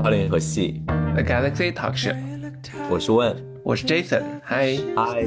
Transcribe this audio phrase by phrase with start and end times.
[0.00, 0.80] 漂亮和系
[1.14, 2.14] ，The Galaxy Talk Show，
[2.88, 3.34] 我是问，
[3.64, 5.26] 我是 Jason，嗨嗨，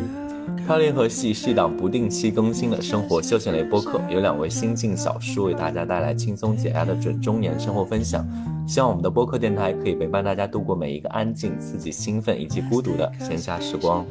[0.66, 8.26] 漂亮和戏是一档不定期更新的生活休闲类播客，有两位新晋小叔为大家带来轻松解压的准中年生活分享。
[8.66, 14.06] 希望我们的播客电台可以陪伴大家度过每一个安静、刺激、兴奋以及孤独的闲暇时光。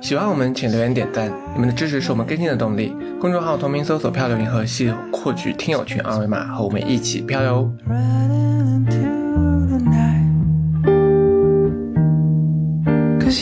[0.00, 2.94] 喜欢我们，请留言点赞，你们的支持是我们更新的动力。
[3.20, 7.68] 公众号同名搜索“漂流银河系”，获取听友群二维码，和我们一起漂流。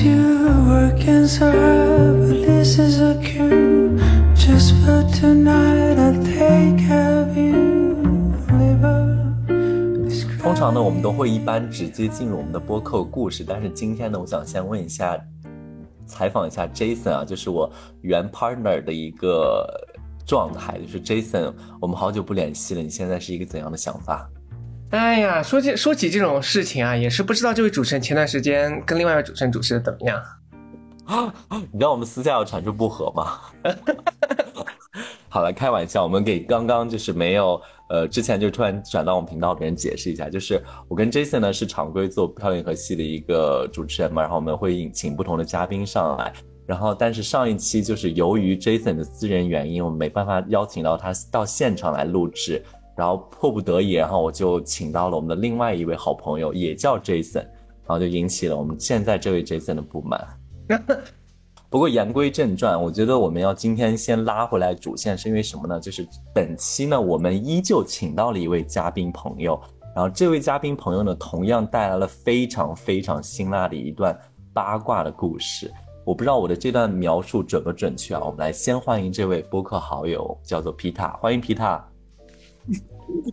[0.01, 0.17] You
[0.69, 3.99] work and serve，this is a cure。
[4.35, 7.53] just for tonight，and take care of you。
[10.41, 15.19] 通常呢，我们都会一般直接进入我们的播客故事，但是今天呢，我想先问一下，
[16.07, 19.67] 采访一下 Jason 啊，就是我原 partner 的一个
[20.27, 24.29] 状态，就是 Jason 我们好久不联系了，你现在是一个怎样的想法？
[24.93, 30.23] 哎呀，说起说起这种事情啊，也是不知道这位主持人前段时间跟另外一位主持人主持的怎么样
[31.07, 31.33] 啊？
[31.73, 33.39] 你知道我们私下有传出不和吗？
[35.31, 46.31] 好了，开玩笑，我们给刚刚就是没有呃之前就突然转到我们频道的人解释一下，就是我跟 Jason 呢是常规做漂亮和戏的一个主持人嘛，然后我们会引请不同的嘉宾上来，
[46.67, 52.63] 然后但是上一期就是由于 Jason 的私人原因，我们没办法邀请到他到现场来录制。
[52.97, 60.27] 然后迫不得已，然后我就请到了我们的另外一位好朋友，也叫 Jason，然后就引起了我们现在这位 Jason 的不满。
[61.71, 65.81] 不过言归正传，我觉得我们要今天先拉回来主线，是因为什么呢？
[65.81, 69.59] 就是本期呢，我们依旧请到了一位嘉宾朋友，
[69.95, 74.15] 然后这位嘉宾朋友呢，同样带来了非常非常辛辣的一段
[74.53, 75.73] 八卦的故事。
[76.05, 78.21] 我不知道我的这段描述准不准确啊？
[78.23, 81.83] 我们来先欢迎这位播客好友，叫做皮塔，欢迎皮塔。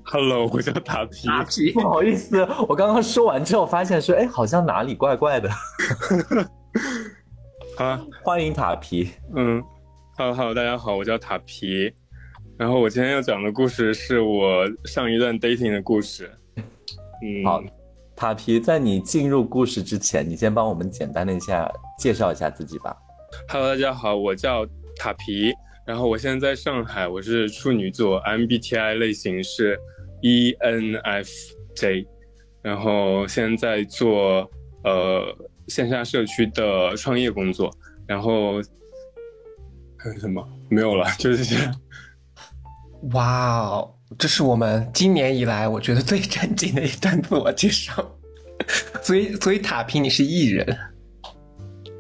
[0.04, 1.28] Hello，我叫塔皮。
[1.28, 5.50] 塔皮，不好意思，我刚刚说完之后发现说，哎，好像哪里怪怪的。
[7.78, 9.12] 啊，欢迎塔皮。
[9.36, 9.64] 嗯
[10.18, 11.94] ，Hello，Hello，大家好，我叫塔皮。
[12.58, 16.30] 然后我今天要讲的故事是我上一段 dating 的故事。
[16.58, 17.64] 嗯，好，
[18.16, 22.96] 塔皮，在你进入故事之前，你先帮我们简单的一下介绍一下自己吧。
[23.48, 24.66] Hello，大家好，我叫
[24.98, 25.54] 塔皮。
[25.90, 29.76] 然后我现在在上海，我是处女座，MBTI 类型是
[30.22, 32.06] ENFJ，
[32.62, 34.48] 然后现在做
[34.84, 35.36] 呃
[35.68, 38.62] 线下社区的创业工作，然后
[39.98, 41.72] 还有 什么没有了， 就是这些。
[43.14, 48.16] 哇哦，这是我们今年以来我觉得最 正经的一段自我介绍。
[49.02, 50.78] 所以，所以塔皮你是艺人。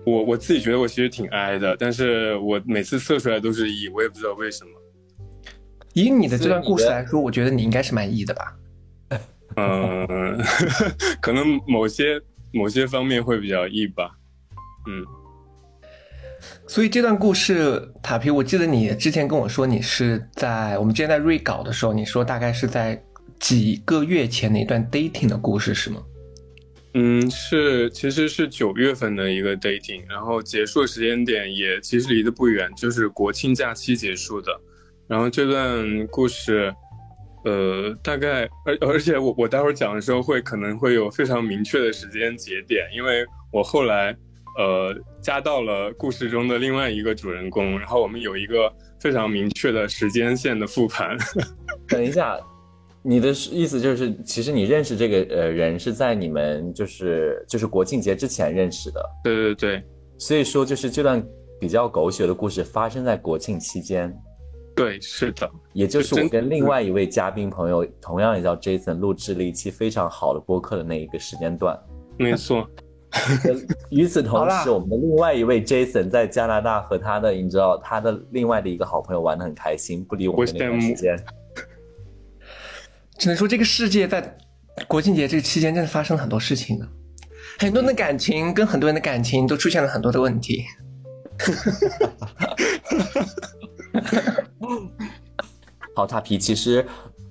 [0.06, 4.72] 我我自己觉得我其实挺 I 的，但是我每次测出来都是 E，我也不知道为什么。
[5.94, 8.56] 以你的这段故事来说，我觉得你应该是蛮 E 的吧？
[9.58, 10.40] 嗯，
[11.20, 12.22] 可能某些
[12.54, 14.12] 某些方面会比较 E 吧。
[14.88, 15.06] 嗯。
[16.68, 23.02] 所以这段故事，塔皮，我记得你之前跟我说，你是在我们之前在瑞稿的时候，你说大概是在
[23.40, 26.02] 几个月前的一段 dating 的故事，是吗？
[26.96, 34.60] 嗯，是，其实是九月份的一个 dating，然后结束时间点也其实离得不远，就是国庆假期结束的。
[35.08, 36.74] 然后这段故事，
[37.46, 44.16] 呃，大概而而且我我待会儿讲的时候会可能会有非常明确的时间节点，因为我后来
[44.58, 51.16] 呃加到了故事中的另外一个主人公，然后我们有一个非常明确的时间线的复盘。
[51.88, 52.36] 等一下。
[53.02, 59.02] 你的意思就是，其实你认识这个呃人是在你们就是就是国庆节之前认识的。
[59.24, 59.84] 对对对，
[60.18, 61.26] 所以说就是这段
[61.60, 64.14] 比较狗血的故事发生在国庆期间。
[64.76, 71.78] 对，是的，也就是我跟另外一位嘉宾朋友，同样也叫 Jason，录制了一期非常好的播客的那一个时间段。
[72.18, 72.66] 没错。
[73.90, 81.18] 与此同时，我们的另外一位 Jason 在加拿大和他的你知道他的另外的一个好朋友玩的很开心，不理我们那段时间。
[83.20, 84.38] 只能说这个世界在
[84.88, 86.88] 国庆节这期间真的发生了很多事情呢，
[87.60, 90.64] 很多人的感情跟很多人的感情都出现了很多的问题。
[95.94, 96.86] 好，塔皮，其实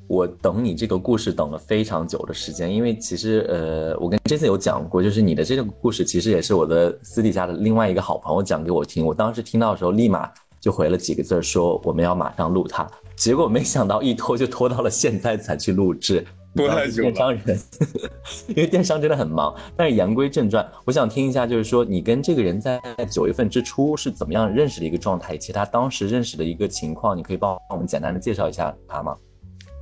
[0.07, 10.31] 我等你这个故事等了非常久的时间，因为其实呃，我跟 Jason 有讲过，就是你的这个故事其实也是我的私底下的另外一个好朋友讲给我听，我当时听到的时候立马
[10.61, 12.89] 就回了几个字说我们要马上录它。
[13.17, 16.25] 结果没想到一拖就拖到了现在才去录制，
[16.55, 17.61] 拖太久电商人，
[18.49, 19.53] 因为电商真的很忙。
[19.77, 29.17] 但是言归正传，我想听一下，就是说你跟这个人在九月份之初是怎么样认识的一个状态，以及他当时认识的一个情况，你可以帮我们简单的介绍一下他吗？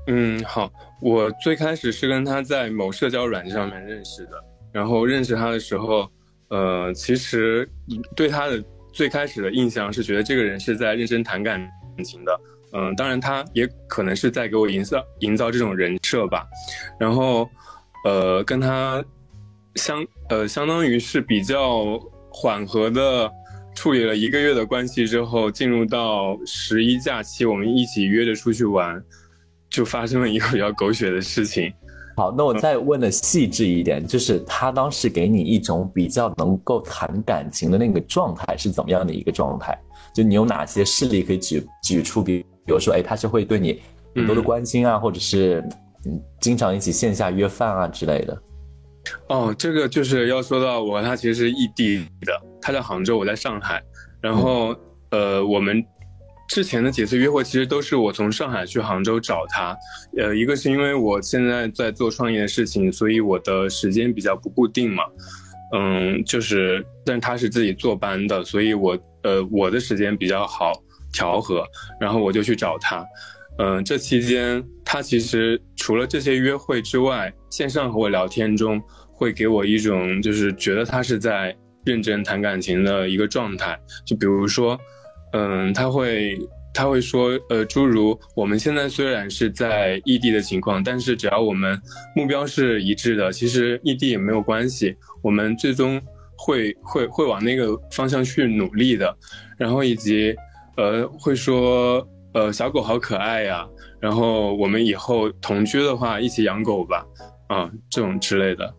[0.09, 0.71] 嗯，好，
[1.03, 4.33] 我最开始是跟他在某社交软件上面认识的，
[4.73, 6.09] 然后认识他的时候，
[6.49, 7.69] 呃，其实
[8.15, 8.63] 对他的
[8.97, 11.61] 最开始的印象是觉得这个人是在认真谈感
[12.03, 12.41] 情的，
[12.73, 16.47] 嗯，当然他也可能是在给我营造营造这种人设吧，
[16.99, 17.47] 然后，
[18.05, 19.05] 呃，跟他
[19.75, 22.01] 相呃相当于是比较
[22.31, 23.31] 缓和的
[23.75, 29.05] 处理了一个月的关系之后，进入到十一假期，我们一起约着出去玩。
[29.69, 31.71] 就发生了一个比较狗血的事情。
[32.17, 39.79] 好，那我再问的细致一点，就是他当时给你一种比较能够谈感情的那个状态是怎么样的一个状态？
[40.15, 42.23] 就你有哪些事例可以举举出？
[42.23, 43.83] 比比如说，哎，他是会对你
[44.15, 45.63] 很多的关心啊，或者是
[46.07, 48.43] 嗯，经常一起线下约饭啊之类的。
[49.29, 52.33] 哦，这个就是要说到我和他其实是异地的，
[52.63, 53.83] 他在杭州，我在上海，
[54.23, 54.75] 然后
[55.11, 55.85] 呃，我们。
[56.49, 59.77] 之前的几次约会其实都是我从上海去杭州找他，
[60.17, 65.03] 呃，一个是因为我现在在做创业的事情，所以我的时间比较不固定嘛，
[65.75, 70.73] 嗯，就是，但他是自己坐班的，所以我呃我的时间比较好
[71.13, 71.65] 调和，
[72.01, 73.05] 然后我就去找他，
[73.59, 78.81] 嗯，这期间他其实除了这些约会之外，线上和我聊天中
[79.13, 83.77] 会给我一种就是觉得他是在认真谈感情的一个状态，
[84.07, 84.79] 就比如说。
[85.39, 86.35] 嗯，他会
[86.73, 91.79] 他会说，呃，诸如我们现在虽然是在异地的情况，但是只要我们
[92.15, 96.01] 目标是一致的，其实异地也没有关系，我们最终
[96.39, 99.15] 会会会往那个方向去努力的。
[99.59, 100.35] 然后以及，
[100.79, 103.69] 呃，会说，呃，小狗好可爱呀，
[104.01, 107.05] 然后我们以后同居的话，一起养狗吧，
[107.49, 108.75] 啊，这种之类的，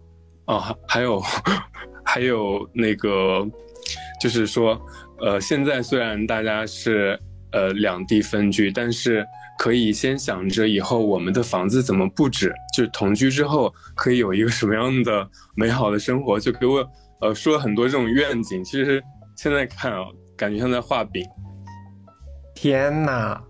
[0.45, 1.21] 啊，还有
[2.03, 3.47] 还有那个，
[4.19, 4.81] 就是说。
[5.19, 7.19] 呃，现在虽然大家是
[7.51, 9.25] 呃两地分居，但是
[9.57, 16.87] 可以先想着以后我们的房子怎么布置，就是同居之后可以有一个什么样的美好的生活，就给我
[17.21, 18.63] 呃说了很多这种愿景。
[18.63, 19.03] 其实
[19.35, 20.05] 现在看啊，
[20.37, 21.25] 感觉像在画饼。
[22.53, 23.41] 天哪，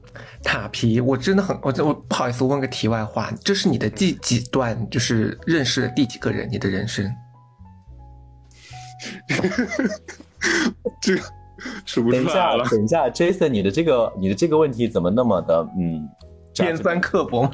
[0.44, 6.50] 塔皮，我真的很我我不好意思问个题外话，这是你的第几段就是认识的第几个人？
[6.50, 7.13] 你的人生？
[11.02, 11.18] 这。
[11.86, 12.65] 数不出来了。
[12.69, 16.07] 等一下，Jason，你的这个你的这个问题怎么那么的嗯
[16.54, 17.51] 尖酸刻薄？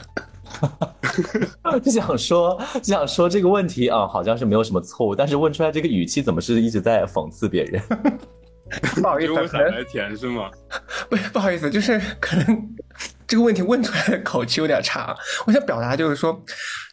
[1.81, 7.81] 就 想说就想说这个问题啊，好像是没有什么错误，但是问出来这个语气怎么是一直在讽刺别人？
[9.01, 10.49] 不好意思，可能甜是吗？
[11.09, 12.75] 不不好意思，就是可能
[13.27, 15.15] 这个问题问出来的口气有点差。
[15.45, 16.39] 我想表达就是说，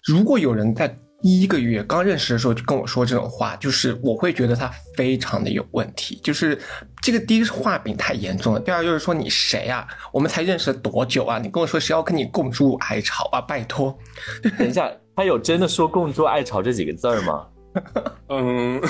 [0.06, 0.96] 如果有人在。
[1.22, 6.19] 第一个月刚认识的时候就跟我说这种话，就是我会觉得他非常的有问题。
[6.22, 6.58] 就是
[7.02, 9.87] 这个第一是画饼太严重了，第二就是说你谁啊？
[10.12, 11.38] 我们才认识了多久啊？
[11.38, 13.40] 你跟我说谁要跟你共筑爱巢啊？
[13.40, 13.96] 拜托！
[14.58, 17.46] 等一下，他有真的说共筑爱巢这几个字儿吗？
[18.28, 18.81] 嗯，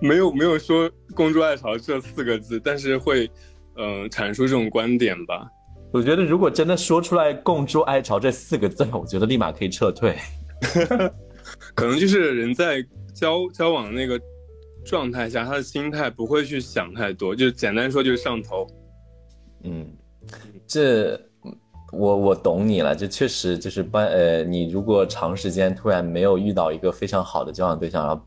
[0.00, 3.30] 没有没有说共筑爱巢这四个字，但是会
[3.78, 5.46] 嗯阐述这种观点吧。
[5.92, 10.16] 我觉得如果真的说出来共筑爱巢这四个字，我觉得立马可以撤退。
[11.74, 12.84] 可能就是人在
[13.14, 14.20] 交交往那个
[14.84, 18.66] 状态下，他的心态不会去想太多，就简单说就是上头。
[19.62, 19.86] 嗯，
[20.66, 21.20] 这
[21.92, 28.22] 我我懂你了，这确实就是 ban 呃，你如果长时间突然没有遇到一个非常好的交往对象，然后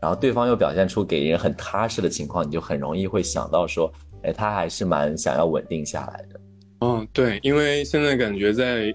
[0.00, 6.40] 然后对方又表现出给人很踏实的情况，你就很容易会想到说，哎，他还是蛮想要稳定下来的。
[6.80, 8.94] 嗯，对，因为现在感觉在。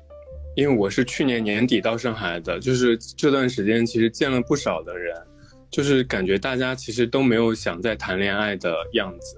[0.55, 5.15] 因为我是去年年底到上海的，就是这段时间其实见了不少的人，
[5.69, 9.37] 就是感觉大家其实都没有想再谈恋爱的样子，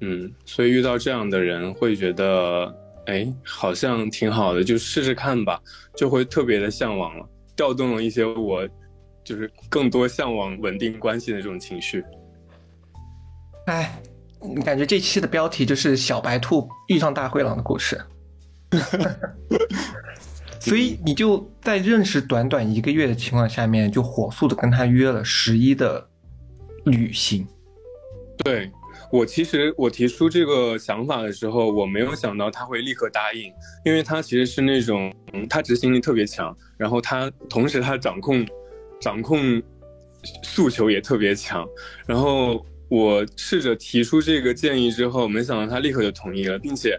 [0.00, 2.74] 嗯，所以遇到这样的人会觉得，
[3.06, 5.60] 哎，好像挺好的，就试试看吧，
[5.96, 7.26] 就会特别的向往了，
[7.56, 8.68] 调动了一些我，
[9.24, 12.04] 就是更多向往稳定关系的这种情绪。
[13.66, 13.98] 哎，
[14.64, 17.98] 感觉这期的标题就是小白兔遇上大灰狼的故事。
[20.60, 26.08] 所以你就在认识短短一个月的情况下面，就火速的跟他约了十一的
[26.84, 27.46] 旅行。
[28.44, 28.70] 对
[29.10, 33.52] 我其实我提出这个想法的时候，我没有想到他会立刻答应，
[33.84, 35.12] 因为他其实是那种
[35.50, 38.46] 他执行力特别强，然后他同时他掌控
[39.00, 39.60] 掌控
[40.44, 41.66] 诉求也特别强。
[42.06, 46.98] 然后我试着提出这个建议之后，没想到他立刻就同意了，并且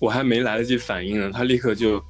[0.00, 2.02] 我还没来得及反应呢，他立刻就。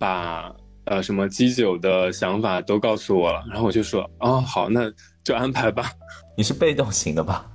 [0.00, 4.88] 把呃什么基酒的想法都告诉我了，然后我就说哦好，那
[5.24, 5.90] 就安排吧。
[6.38, 7.50] 你是被动型的吧？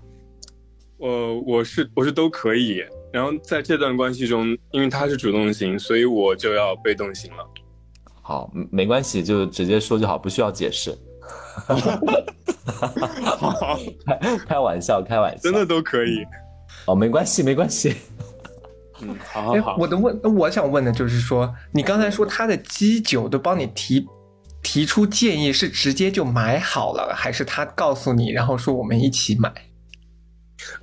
[0.97, 2.83] 我我是我是都可以。
[3.13, 7.47] 然后在这段关系中，因为他是主动型，所以我就要被动型了。
[8.21, 10.93] 好，嗯没关系，就直接说就好，不需要解释。
[14.05, 16.25] 开开玩笑，开玩笑，真的都可以。
[16.88, 17.95] 哦，没关系，没关系。
[19.05, 24.07] 嗯，好好哎好，，我的问，我想问的就是说，你刚才说他的基酒都帮你提
[24.62, 29.53] 提出建议，是直接就买好了，还是他告诉你，然后说我们一起买？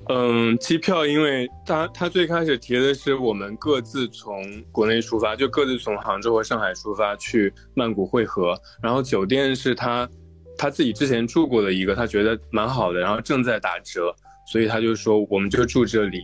[0.09, 10.07] 嗯，机票，因为他他最开始提的是我们各自从国内出发，就各自从杭州和上海出发去曼谷汇合，然后酒店是他
[10.55, 14.13] 他自己之前住过的一个，他觉得蛮好的，然后正在打折，
[14.51, 16.23] 所以他就说我们就住这里，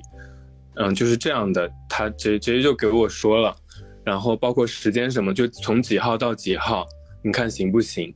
[0.80, 3.56] 嗯，就是这样的，他直直接就给我说了，
[4.04, 6.86] 然后包括时间什么，就从几号到几号，
[7.24, 8.14] 你看行不行？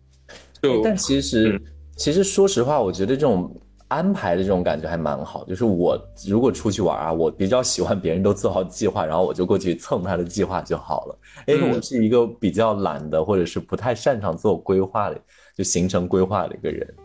[0.61, 1.61] 就但其实，嗯
[1.97, 5.43] 其实说实话，我觉得这种安排的这种感觉还蛮好。
[5.45, 11.19] 就是我如果出去玩啊，我比较喜欢别人都做好计划，然后我就过去蹭他的计划就好了。
[11.47, 15.21] 因为嗯我是一个比较懒的，或者是不太擅长做规划的，
[15.55, 16.95] 就行程规划的一个人。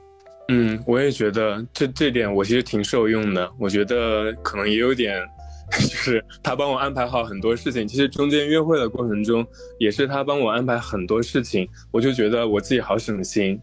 [0.49, 3.51] 嗯，我也觉得这这点我其实挺受用的。
[3.59, 5.21] 我觉得可能也有点，
[5.79, 7.87] 就是他帮我安排好很多事情。
[7.87, 9.47] 其实中间约会的过程中，
[9.79, 13.61] 也是他帮我安排很多事情，我就觉得我自己好省心。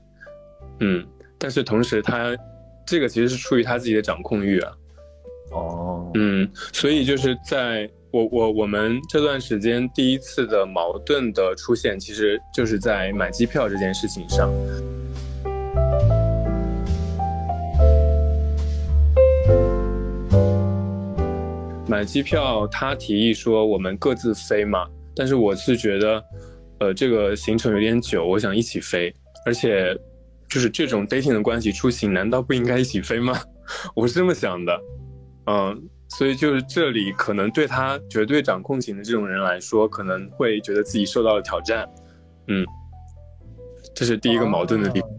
[0.79, 1.05] 嗯，
[1.37, 2.35] 但是同时他
[2.85, 4.71] 这个其实是出于他自己的掌控欲啊。
[5.51, 14.51] 哦，嗯，所以就是在我我我们这段时间第一次的矛盾的出现，其实就是在买机票这件事情上。
[21.93, 26.23] 买机票，他提议说我们各自飞嘛，但是我是觉得，
[26.79, 29.13] 呃，这个行程有点久，我想一起飞，
[29.45, 29.95] 而且
[30.49, 33.39] 就是这种 dating 的关系出行，难道不应该一起飞吗？
[33.95, 34.81] 我是这么想的，
[35.45, 41.87] 嗯，所以就是这里可能对他绝对掌控型的这种人来说，可能会觉得自己受到了挑战，
[42.47, 42.65] 嗯，
[43.93, 45.09] 这是第一个矛盾的地方，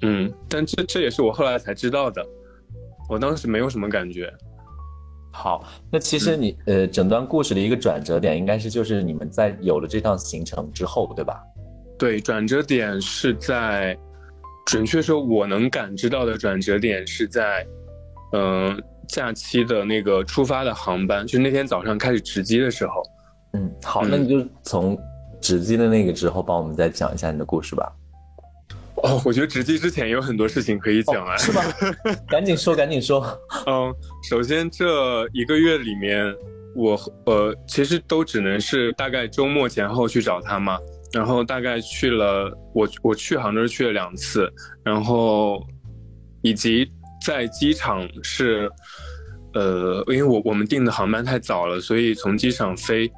[0.00, 2.26] 嗯，但这这也是我后来才知道的，
[3.06, 4.32] 我当时没有什么感觉，
[5.32, 11.42] 好，那其实你、呃，整段故事的一个转折点，应该是就是你们在有了这趟行程之后，对吧？
[11.98, 13.96] 对，转折点是在，
[14.66, 17.66] 准确说，我能感知到的转折点是在，
[18.32, 23.02] 嗯、假期的那个出发的航班，就是那天早上开始值机的时候。
[23.54, 24.98] 嗯，好，嗯那你就从
[25.40, 27.90] 值机的那个之后，帮我们再讲一下你的故事吧。
[29.02, 31.36] 哦，我觉得值机之前有很多事情可以讲啊。
[31.36, 31.62] 是吗？
[32.28, 33.20] 赶紧说，赶紧说。
[33.66, 33.92] 嗯，
[34.28, 36.32] 首先这一个月里面，
[36.74, 40.78] 我呃其实都只能是大概周末前后去找他嘛，
[41.12, 44.48] 然后大概去了我我去杭州去了两次，
[44.84, 45.60] 然后
[46.42, 46.88] 以及
[47.26, 48.70] 在机场是，
[49.54, 53.10] 呃，因为我我们订的航班太早了，所以从机场飞，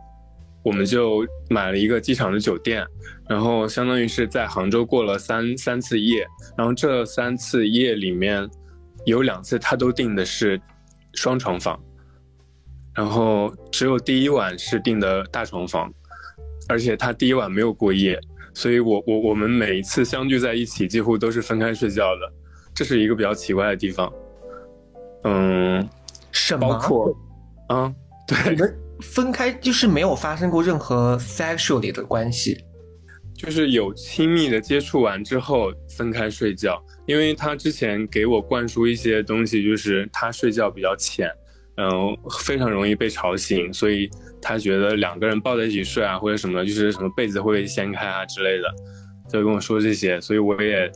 [0.64, 2.84] 我们就买了一个机场的酒店，
[3.28, 8.48] 然后相当于是在杭州过了三三次夜，然后这三次夜里面，
[9.04, 10.58] 有两次他都订的是
[11.12, 11.78] 双床房，
[12.94, 15.92] 然后只有第一晚是订的大床房，
[16.66, 18.18] 而且他第一晚没有过夜，
[18.54, 22.32] 所以我我我们每一次相聚在一起几乎都是分开睡觉的，
[22.74, 24.10] 这是一个比较奇怪的地方。
[25.24, 25.86] 嗯，
[26.32, 26.68] 什么？
[26.68, 27.16] 包括，
[27.68, 27.94] 啊，
[28.26, 28.56] 对
[29.00, 32.56] 分开就是没有发生过任何 sexually 的关系。
[33.36, 41.28] 就是有亲密的接触完之后分开睡觉，因为他之前给我灌输一些东西，就是他睡觉比较浅，
[41.76, 44.08] 嗯，非常容易被吵醒，所以
[44.40, 48.72] 他觉得两个人抱在一起睡啊，或者什么，就是什么被子会被掀开啊之类的，
[49.28, 50.90] 就跟我说这些，所以我也，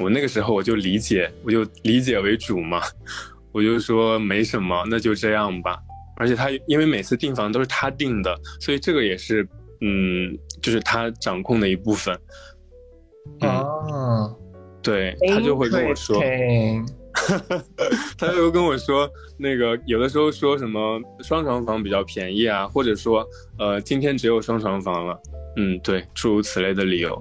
[0.00, 2.80] 我那个时候我就理解，我就理解为主嘛，
[3.52, 5.78] 我就说没什么，那就这样吧。
[6.22, 9.42] 而且他因为每次订房都是他订的，所以这个也是
[9.80, 12.16] 嗯，就是他掌控的一部分。
[13.40, 14.36] 嗯，哦，
[14.80, 16.22] 对他就会跟我说
[18.16, 23.26] 他就会跟我说，那个有的时候说什么双床房比较便宜啊，或者说
[23.58, 25.20] 呃今天只有双床房了，
[25.56, 27.20] 嗯，对，诸如此类的理由。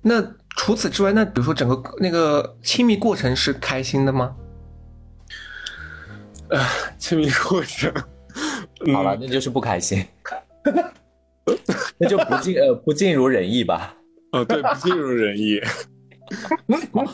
[0.00, 0.22] 那
[0.56, 4.36] 除此之外，那比如说整个那个亲密过程是开心的吗？
[6.96, 8.04] 亲密过程，嗯
[8.92, 10.04] 好了，那就是不开心，
[11.98, 13.96] 那就不尽呃不尽如人意吧。
[14.32, 15.60] 哦，对，不尽如人意。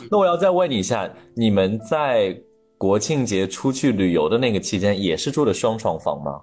[0.09, 2.35] 那我要再问你一下，你们在
[2.77, 6.41] 国庆节出去旅游的那个期间，也是住的双床房吗？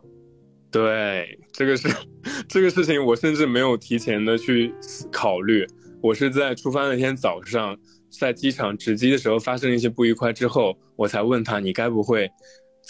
[0.70, 1.88] 对，这个是
[2.48, 4.72] 这个事情，我甚至没有提前的去
[5.10, 5.66] 考虑。
[6.00, 7.76] 我是在出发那天早上，
[8.08, 12.30] 在机场值机的时候发生了一些不愉快之后，我才问他：“你该不会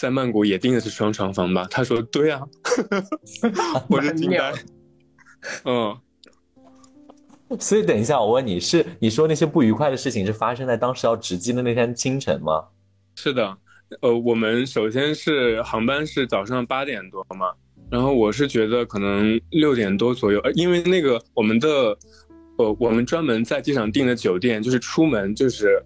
[0.01, 2.41] 在曼谷也订的是双床房吧？”他说：“对啊。
[3.87, 4.51] ”我就惊呆。
[5.65, 5.95] 嗯，
[7.59, 12.63] 所以等一下，我问你是你说那些不愉快的事情是发生在当时要值机的那天清晨吗？
[13.15, 13.55] 是的，
[14.01, 17.51] 呃，我们首先是航班是早上八点多嘛，
[17.91, 21.67] 然后我是觉得可能六点多左右，呃，因为那个我们的，
[22.57, 25.79] 呃，我们专门在机场订的酒店就是出门就是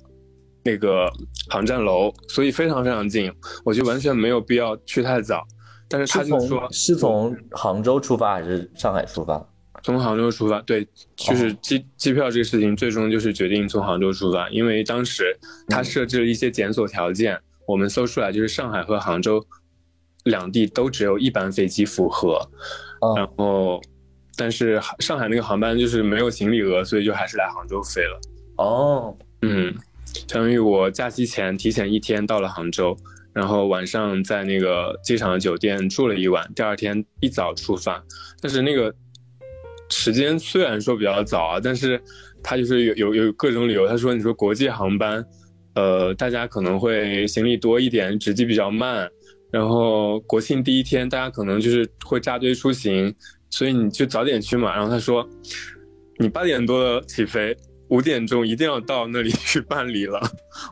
[0.65, 1.09] 那个
[1.49, 3.31] 航站楼，所以非常非常近，
[3.63, 5.45] 我就完全没有必要去太早。
[5.87, 9.47] 但是他就说是从杭州出发还是上海出发？
[9.83, 10.83] 从杭州出发，对，
[11.15, 19.45] 就是机机票这个事情，最终就是决定从杭州出发，因为当时他设置了一些检索条件，我们搜出来就是上海和杭州
[20.23, 22.41] 两地都只有一班飞机符合，
[23.15, 23.79] 然后
[24.35, 28.19] 但是上海那个航班就是没有行李额，所以就还是来杭州飞了。
[28.57, 29.71] 哦，嗯，
[30.27, 32.95] 相当于我假期前提前一天到了杭州，
[33.33, 38.03] 然后晚上在那个机场的酒店住了一晚，第二天一早出发，
[38.41, 38.93] 但是那个。
[39.91, 42.01] 时间虽然说比较早啊，但是
[42.41, 43.87] 他就是有有有各种理由。
[43.87, 45.23] 他说：“你说国际航班，
[45.75, 49.07] 呃，大家可能会行李多一点，值机比较慢。
[49.51, 53.13] 然后国庆第一天，大家可能就是会扎堆出行，
[53.51, 55.23] 所以你就早点去嘛。”然后他说
[56.17, 57.55] ：“你八点多起飞，
[57.89, 60.21] 五点钟一定要到那里 去办理了。”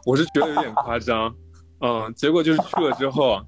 [0.06, 1.34] 我是觉得有点夸张，
[1.82, 2.14] 嗯。
[2.16, 3.42] 结果就是去了之后，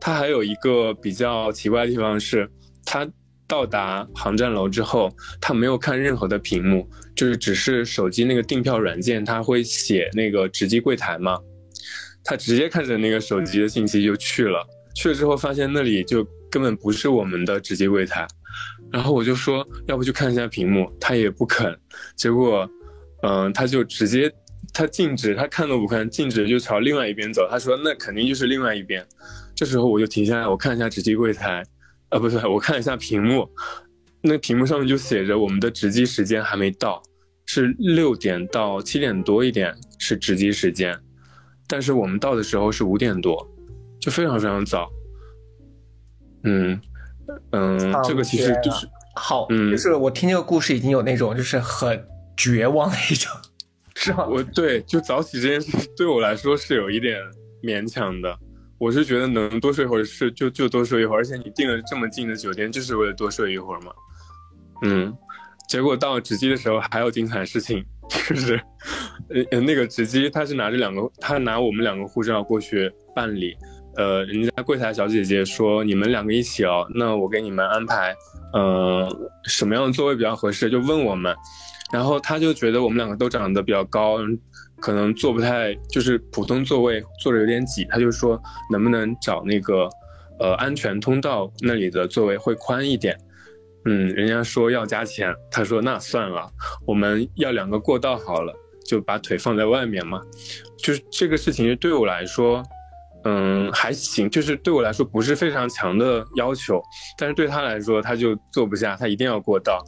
[0.00, 2.50] 他还有一个比较奇怪的地方是，
[2.84, 3.08] 他。
[3.46, 11.38] 到达航站楼之后，他没有看任何的屏幕，就是只是手机那个订票软件，他会写那个值机柜台嘛，
[12.24, 14.66] 他直接看着那个手机的信息就去了。
[14.96, 18.26] 去了之后发现那里就根本不是我们的值机柜台，
[18.90, 21.78] 然后我就说要不去看一下屏幕，他也不肯。
[22.16, 22.68] 结果，
[23.26, 24.30] 嗯，他就直接
[24.72, 27.48] 他静止，他看都不看，静止就朝另外一边走。
[27.50, 29.04] 他说那肯定就是另外一边。
[29.54, 31.64] 这时候我就停下来，我看一下值机柜台。
[32.10, 33.48] 啊，不对，我看一下屏幕，
[34.20, 37.02] 那屏幕上面就写着我们的值机时间还没到，
[37.46, 40.96] 是六点到七点多一点是值机时间，
[41.66, 43.48] 但是我们到的时候是五点多，
[43.98, 44.88] 就非常非常早。
[46.44, 46.80] 嗯
[47.52, 53.32] 嗯，这个其实就是好，就是我听这个故事已经有那种就是很绝望的一种，
[53.96, 54.26] 是吗？
[54.26, 57.20] 我对，就早起这件事对我来说是有一点
[57.62, 58.36] 勉强的。
[58.76, 63.92] 我是觉得能多睡会儿是就就多睡一会儿，而且你订了这么近的酒店，就是为了多睡一会儿嘛。
[64.82, 65.16] 嗯，
[65.68, 68.60] 结果到值机的时候还有精彩事情，就是，
[69.52, 73.56] 呃，那个值机他是拿着两个，他拿我们两个护照过去办理，
[73.96, 78.14] 呃，人家柜台小姐姐说你们两个一起哦，那我给你们安排，
[78.52, 79.08] 嗯，
[79.44, 81.34] 什么样的座位比较合适，就问我们，
[81.94, 84.18] 然后他就觉得我们两个都长得比较高。
[84.80, 88.38] 可能坐不太，就是普通座位坐着有点挤，他就说
[88.70, 89.88] 能不能找那个，
[90.38, 93.16] 呃，安全通道那里的座位会宽一点。
[93.86, 96.50] 嗯，人家说要加钱，他说那算了，
[96.84, 98.52] 我们要两个过道好了，
[98.84, 100.20] 就把腿放在外面嘛。
[100.76, 102.62] 就是这个事情对我来说，
[103.24, 106.82] 嗯，还行，就是对我来说不是非常强的要求，
[107.16, 109.82] 但是对他来说他就坐不下，他一定要过道。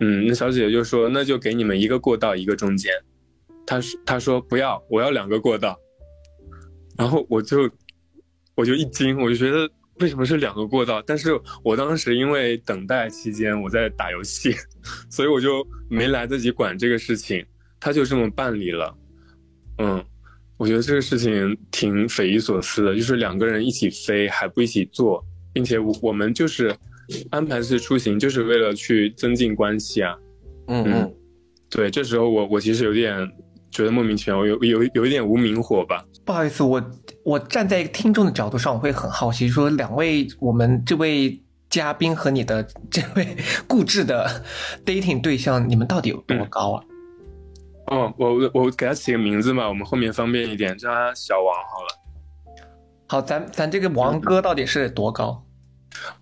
[0.00, 2.92] 嗯，那小姐姐就说那就给你们一个过道，一个中间。
[3.66, 5.78] 她说：“她说不要，我要两个过道。”
[6.98, 7.70] 然后我就
[8.54, 11.02] 我就一惊，我就觉得为什么是两个过道？
[11.06, 14.54] 但是我当时因为等待期间我在打游戏，
[15.08, 17.44] 所以我就没来得及管这个事情，
[17.78, 18.96] 他就这么办理了。
[19.78, 20.04] 嗯，
[20.56, 26.74] 我觉得这个事情挺匪夷所思的，就是两个人一起飞还不一起坐，并且我我们就是
[27.30, 30.16] 安排次出行就是为了去增进关系啊。
[30.68, 31.14] 嗯嗯，
[31.68, 33.30] 对，这时候我我其实有点。
[33.72, 36.04] 觉得莫名其妙，有有有一点无名火吧。
[36.24, 36.82] 不好意思，我
[37.24, 43.24] 我站在一个听众的角度上，我会很好奇，说两位我们这位嘉宾和你的这位
[43.68, 44.42] 固执的
[44.84, 46.84] dating 对象，你们到底有多高啊？
[47.86, 52.64] 哦，我我给他起个名字嘛，我们后面方便一点，叫他小王好了。
[53.06, 55.40] 好，咱咱这个王哥到底是多高？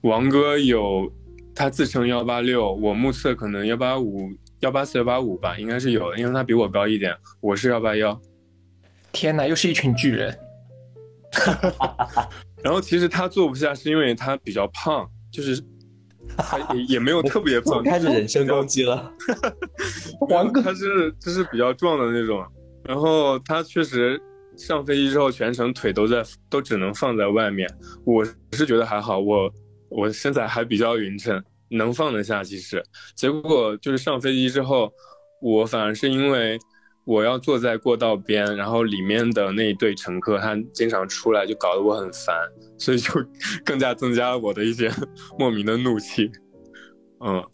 [0.01, 1.13] 王哥有，
[1.55, 4.31] 他自称幺八六，我目测可能幺八五。
[4.61, 8.21] 幺八四幺八五吧，应该是有的，因为他比我高一点，我是幺八幺。
[9.13, 10.37] 天哪，又是一群巨人。
[12.61, 15.63] 然后其实他坐不下，是因为他比较胖，就是
[16.75, 17.85] 也 也没有特别胖。
[17.85, 19.13] 开始人身攻击了。
[20.29, 22.45] 王哥他是就是比较壮的那种，
[22.83, 24.21] 然后他确实
[24.59, 27.67] 上飞机之后全程腿都在都只能放在外面。
[28.05, 29.51] 我是觉得还好，我
[29.89, 31.43] 我身材还比较匀称。
[31.71, 32.83] 能放得下，其实，
[33.15, 34.91] 结果就是上飞机之后，
[35.43, 36.59] 我反而是因为
[37.05, 42.35] 我要坐在过道边，然后里面的那一对乘客他经常出来，就搞得我很烦，
[42.79, 43.13] 所以就
[43.67, 44.91] 更加增加了我的一些
[45.39, 46.31] 莫名的怒气。
[47.23, 47.45] 嗯，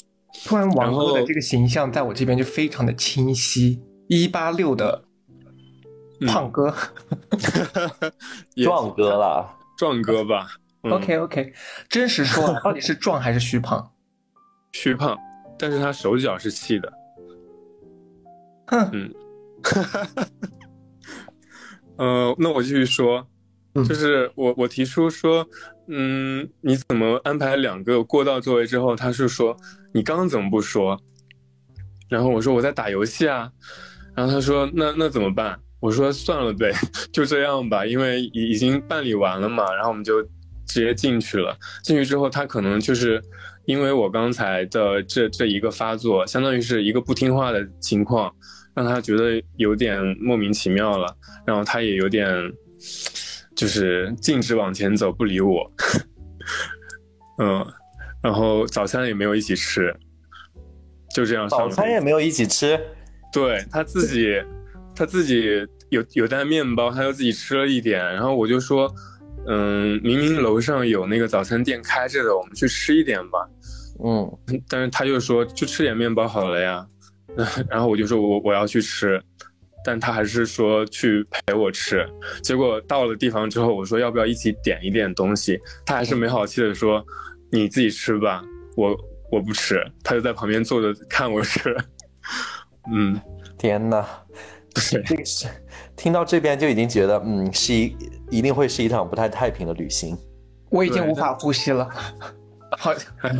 [0.44, 5.02] 突然王哥的这个形象在我这边就非常的清晰，一八六的
[6.26, 6.74] 胖哥。
[8.54, 10.46] 也壮哥了，壮哥吧。
[10.82, 11.52] 嗯 OK OK，
[11.88, 13.90] 真实说啊， 到底是壮还是虚胖？
[14.72, 15.16] 虚胖，
[15.58, 16.92] 但是他手脚是细的。
[18.66, 19.14] 哼，嗯，
[21.96, 23.26] 呃，那我继续说，
[23.74, 25.46] 嗯就是我我提出说，
[25.88, 29.56] 嗯，你怎么安排两个过道座位之后，他是说
[29.94, 31.00] 你刚刚怎么不说？
[32.10, 33.50] 然后我说我在打游戏啊，
[34.14, 35.58] 然后他说那那怎么办？
[35.84, 36.72] 我说算了呗，
[37.12, 40.22] 就这样吧，因为已已经办理完了嘛，然后我们就
[40.66, 41.54] 直接进去了。
[41.82, 43.20] 进去之后，他可能就是
[43.66, 48.34] 因为我刚才的这这一个发作，相当于是一个不听话的情况，
[48.74, 51.14] 让他觉得有点莫名其妙了，
[51.46, 52.26] 然后他也有点
[53.54, 55.70] 就是径直往前走，不理我。
[57.36, 57.62] 嗯，
[58.22, 59.94] 然后早餐也没有一起吃，
[61.14, 62.80] 就这样上早餐也没有一起吃，
[63.30, 64.42] 对他自己，
[64.94, 68.92] 他自己有有袋面包，他就自己吃了一点，然后我就说，
[69.46, 73.48] 嗯，明明楼上有那个早餐店开着的，我们去吃一点吧。
[74.04, 76.86] 嗯，但是他就说就吃点面包好了呀，
[77.70, 79.22] 然后我就说我我要去吃，
[79.84, 82.04] 但他还是说去陪我吃。
[82.42, 87.04] 结果到了地方之后，我说要不要一起点一点东西，他还是没好气的说
[87.52, 88.42] 你自己吃吧，
[88.76, 88.96] 我
[89.30, 89.80] 我不吃。
[90.02, 91.76] 他就在旁边坐着看我吃，
[92.92, 93.20] 嗯，
[93.56, 94.36] 天呐，对。
[94.74, 95.46] 这个是
[95.96, 97.96] 听到这边就已经觉得，嗯，是一
[98.30, 100.16] 一定会是一场不太太平的旅行。
[100.70, 101.88] 我已经无法呼吸了，
[102.78, 102.92] 好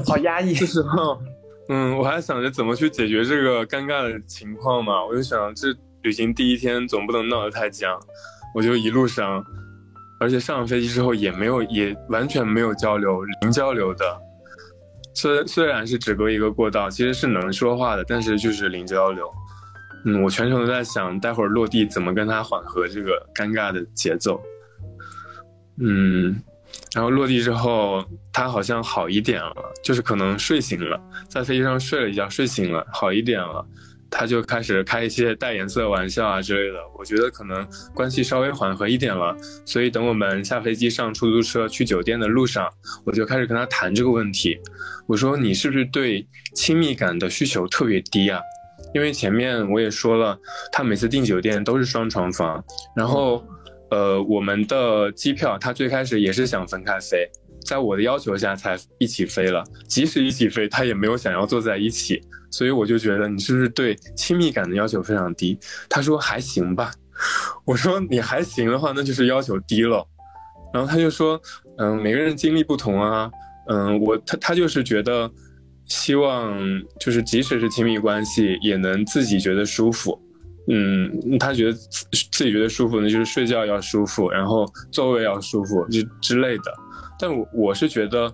[0.07, 0.55] 好压抑。
[0.55, 1.18] 这时候，
[1.68, 7.99] 嗯，我还想着怎么去解决这个尴尬的情况嘛，我就想这旅行第一天总不能闹得太僵，
[8.55, 9.44] 我就一路上，
[10.20, 14.05] 而且上了飞机之后也没有，也完全没有交流，零交流的。
[15.14, 19.29] 虽虽然是只隔一个过道，其实是能说话的，但是就是零交流。
[20.05, 24.40] 嗯，我全程都在想，待会儿落地怎么跟他缓和这个尴尬的节奏。
[25.79, 26.40] 嗯，
[26.95, 33.67] 然后落地之后，他好像好一点了，就是可能睡醒了，在飞机上睡了一觉，睡醒了，好一点了。
[34.11, 39.37] 他就开始开一些带颜色的玩笑啊之类的，我觉得可能关系稍微缓和一点了。
[39.64, 42.69] 所以等我们下飞机上出租车去酒店的路上，
[43.05, 44.57] 我就开始跟他谈这个问题。
[45.09, 48.40] 我说你是不是对亲密感的需求特别低啊？
[48.94, 50.38] 因为前面我也说了，
[50.70, 53.44] 他每次订酒店都是双床房，然后，
[53.90, 57.28] 呃，我们的机票他最开始也是想分开飞，
[57.66, 59.64] 在我的要求下才一起飞了。
[59.88, 65.59] 即使一起飞，他也没有想要坐在一起，所以我就觉得你是不是对亲密感的要求非常低？
[65.90, 66.92] 他说还行吧，
[67.66, 70.07] 我说你还行的话，那就是要求低了。
[70.72, 71.40] 然后他就说，
[71.78, 73.28] 嗯，每个人经历不同啊，
[73.68, 75.28] 嗯，我他他就是觉得。
[75.87, 76.59] 希望
[76.99, 80.20] 就是即使是亲密关系，也能自己觉得舒服。
[80.66, 86.75] 嗯，他觉得自己觉得舒服呢，就是睡觉要舒服，然后座位要舒服，就之类的。
[87.18, 88.33] 但我我是觉得，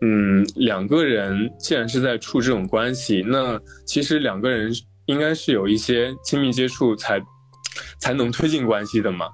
[0.00, 4.72] 嗯，两个人既然是在处这种关系，那其实两个人
[5.04, 7.20] 应该是有一些亲密接触才
[8.00, 9.26] 才能推进关系的嘛。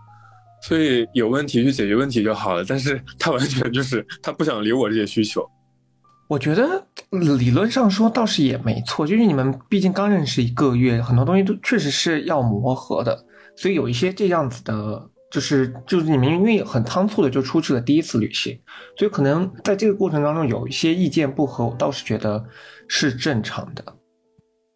[0.63, 2.65] 所以有问题去解决问题就好了。
[2.67, 5.49] 但是他完全就是他不想理我这些需求。
[6.27, 13.25] 我觉得理论上说倒是也没错，就是你们毕竟刚认识一个月，很多东西都确实是要磨合的，
[13.57, 18.59] 所以有一些这样子的，就是就是你们因为很仓促的就出去了第一次旅行，
[18.97, 22.43] 所以可能在这个过程当中有一些意见不合，我倒是觉得
[22.89, 23.85] 是正常的。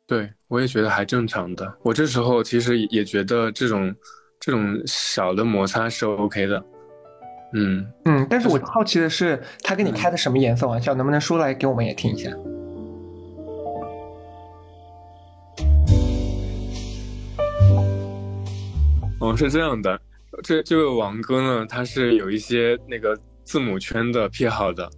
[0.07, 1.79] 对，我也觉得还正常的。
[1.83, 3.95] 我这时候其实也觉得这种
[4.39, 6.63] 这种小的摩擦是 OK 的。
[7.55, 10.95] 嗯嗯，但是我好奇的是，他跟你开的什么颜色玩笑？
[10.95, 12.31] 能不能说来给我们也听一下？
[19.21, 19.99] 哦，是这样的，
[20.43, 24.89] 这这位王哥呢，他是有一些那个字母圈的癖好的，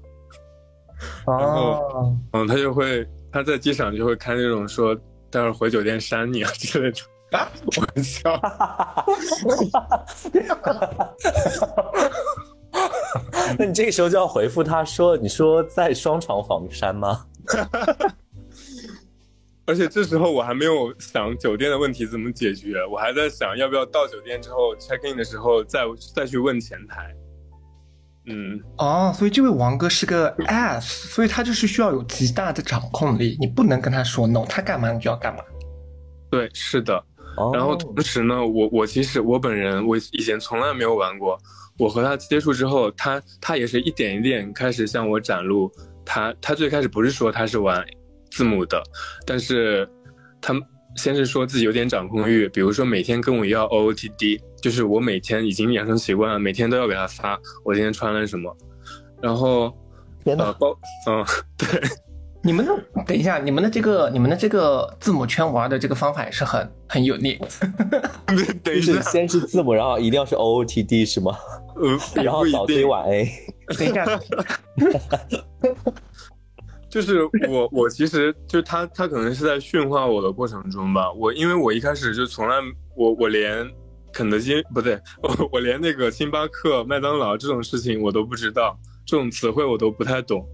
[1.27, 4.95] 然后哦，嗯，他就会他在机场就会开那种说
[5.31, 6.99] 待会儿回酒店扇你啊之类的
[7.81, 8.35] 玩笑。
[13.59, 17.27] 那你这个时候就要回复他说：“你说在双床房山吗
[19.67, 25.81] 而且这时候我还没有想酒店的问题怎么解决，我还在想要不要到酒店之后 check in 的时候再
[26.15, 27.15] 再去问前台。
[28.27, 35.43] 嗯，哦，所以这位王哥是个 S，所以他就是需要有极大的掌控力，你不能跟他说 no，他干嘛你就要干嘛。
[36.31, 36.97] 对，是的。？”
[37.37, 41.39] 哦然后同时呢，我我其实我本人我以前从来没有玩过，
[41.81, 45.73] 我和他接触之后，他他也是一点一点开始向我展露
[46.05, 47.83] 他他最开始不是说他是玩
[48.31, 48.81] 字母的，
[49.27, 49.89] 但是
[50.43, 50.55] 他
[50.97, 58.55] 先是说自己有点掌控欲，比如说每天跟我要 OOTD，就是我每天已经养成习惯了，每天都要给他发我今天穿了什么，
[59.23, 59.75] 然后
[60.25, 61.25] 呃包嗯
[61.57, 61.67] 对。
[62.43, 62.75] 你们的
[63.07, 67.39] 等一下，你们的这个你们的这个字母圈玩的这个方法也是很很有力。
[68.65, 71.37] 等一下就是，先是字母，然后一定要是 O O T D 是吗？
[71.81, 73.31] 呃，然后不一定，早 C 晚 A。
[73.79, 74.05] 等一下，
[76.91, 81.13] 就是我，我其实就他，他可能是在驯化我的过程中吧。
[81.13, 82.57] 我因为我一开始就从来，
[82.97, 83.69] 我我连
[84.13, 90.45] 肯德基不对，我我连那个星巴克、麦当劳这种事情我都不知道，这种词汇我都不太懂。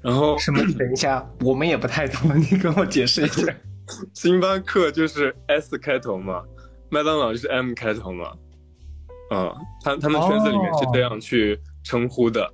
[0.00, 0.60] 然后什么？
[0.78, 3.54] 等一下，我们也不太懂，你跟我解释一下。
[4.14, 6.42] 星巴克就是 S 开头嘛，
[6.88, 8.32] 麦当劳就是 M 开头嘛。
[9.32, 12.46] 嗯，他他们圈子里面是这样去称呼的，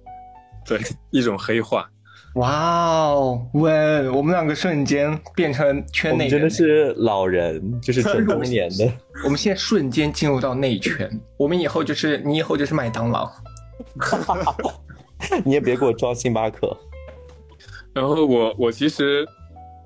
[0.65, 0.79] 对，
[1.11, 1.91] 一种黑话。
[2.35, 8.93] 哇哦，喂，我们两个瞬间变成圈内人，真的是老人，就是整中 年的。
[9.25, 13.29] 我们现在瞬间进入到内圈，我们以后就是你以后就是麦当劳。
[15.45, 16.77] 你也别给我装星巴克。
[17.93, 19.27] 然后我我其实，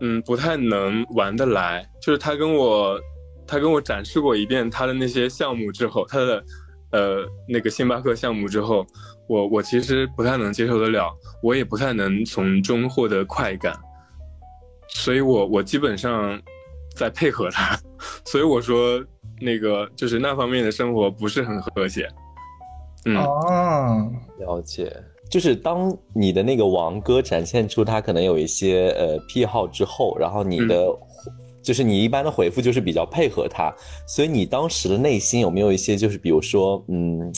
[0.00, 1.86] 嗯，不太能玩得来。
[2.02, 3.00] 就是他跟我，
[3.46, 6.44] 他跟我展示过一遍他的那些项目之后，他的，
[6.92, 8.86] 呃，那个星巴克项目之后，
[9.28, 11.10] 我我其实不太能接受得了，
[11.42, 13.74] 我也不太能从中获得快感，
[14.88, 16.40] 所以我我基本上
[16.94, 17.78] 在配合他，
[18.26, 19.02] 所以我说
[19.40, 22.08] 那个就是那方面的生活不是很和谐。
[23.04, 24.94] 嗯，哦，了解，
[25.30, 30.86] 就是当你的那个王哥展现出他可能有一些呃癖好之后，然后你的、
[31.62, 33.72] 就是你一般的回复就是比较配合他，
[34.06, 37.32] 所以你当时的内心有没有一些就是比如说嗯，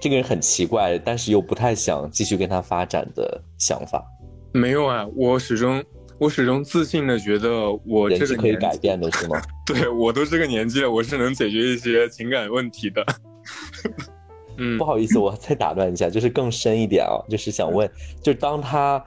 [0.00, 4.04] 这个人很奇怪，但是又不太想继续跟他发展的想法？
[4.52, 5.82] 没有啊，我始终
[6.18, 9.40] 我始终自信的觉得我人是可以改变的，是吗？
[9.66, 13.04] 对我都这个年纪了，我是能解决一些情感问题的。
[14.56, 17.90] 嗯不，好意思，我再打断一下，就是更深一点啊，就是想问，
[18.22, 19.04] 就当他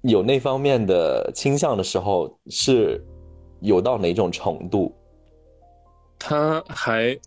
[0.00, 3.04] 有那方面的倾向的时候，是
[3.62, 4.94] 有到哪种程度？
[6.18, 7.18] 他还，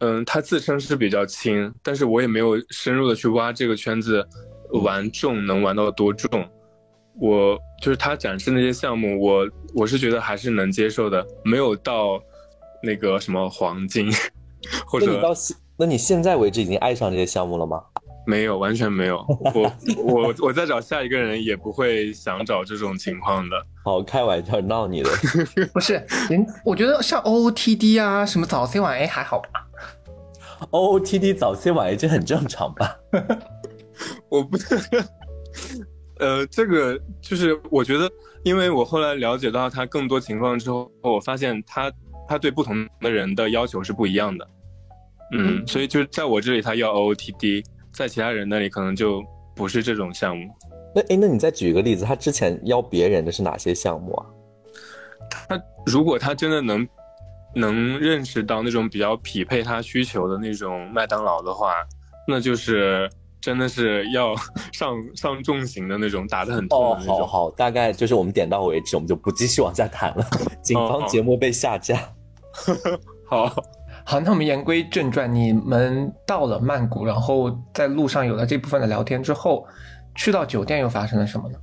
[0.00, 4.26] 嗯，他自称是比较轻，但是我也没有深入的去挖这个圈子，
[4.82, 6.44] 玩重能玩到多重。
[7.20, 12.20] 我就是他展示那些项目，我我是觉得还是能接受的，没有到
[12.82, 14.10] 那个什么黄金，
[14.86, 17.82] 或者那你到现，那你现在为止已经爱上这些项目了吗？
[18.28, 19.24] 没有，完全没有。
[19.54, 19.72] 我
[20.04, 23.56] 我我再找下一个人也不会想找这种情况的。
[23.82, 25.08] 好，开玩笑闹你的。
[25.72, 25.94] 不是，
[26.28, 29.48] 人我觉得像 OOTD 啊，什么早 C 晚 A 还好吧。
[30.70, 32.94] OOTD 早 C 晚 A 这很正常吧？
[34.28, 34.58] 我不，
[36.18, 38.10] 呃，这个就是我觉得，
[38.42, 41.90] 因为我后来了解到他更多情况之后，我发现他
[42.28, 44.46] 他对不同的人的要求是不一样的。
[45.32, 47.64] 嗯，所以就是在我这里他要 OOTD，
[47.98, 49.20] 在其他人那里可能就
[49.56, 50.48] 不是这种项目。
[50.94, 54.26] 那哎，那你再举一个例子，他之前邀别人的是哪些项目啊？
[55.28, 56.88] 他如果他真的能
[57.56, 61.74] 能认识到那种比较匹配他需求的那种麦当劳的话，
[62.28, 64.32] 那就是真的是要
[64.72, 67.18] 上上重型的那种，打得很痛哦的，那种。
[67.18, 70.24] 好好，大概就是我们点到为止，我们就不继续往下谈了。
[70.62, 71.98] 警方节目被下架。
[73.26, 73.52] 好，
[74.10, 79.68] 好，那我们言归正传，你们到了曼谷，然后在路上有了这部分的聊天之后，
[80.14, 81.58] 去到酒店又发生了什么呢？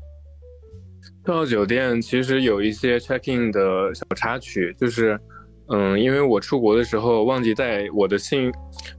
[1.26, 5.20] 到酒店其实有一些 check in 的小插曲，就是，
[5.70, 8.52] 嗯，因为我出国的时候忘记带我的信，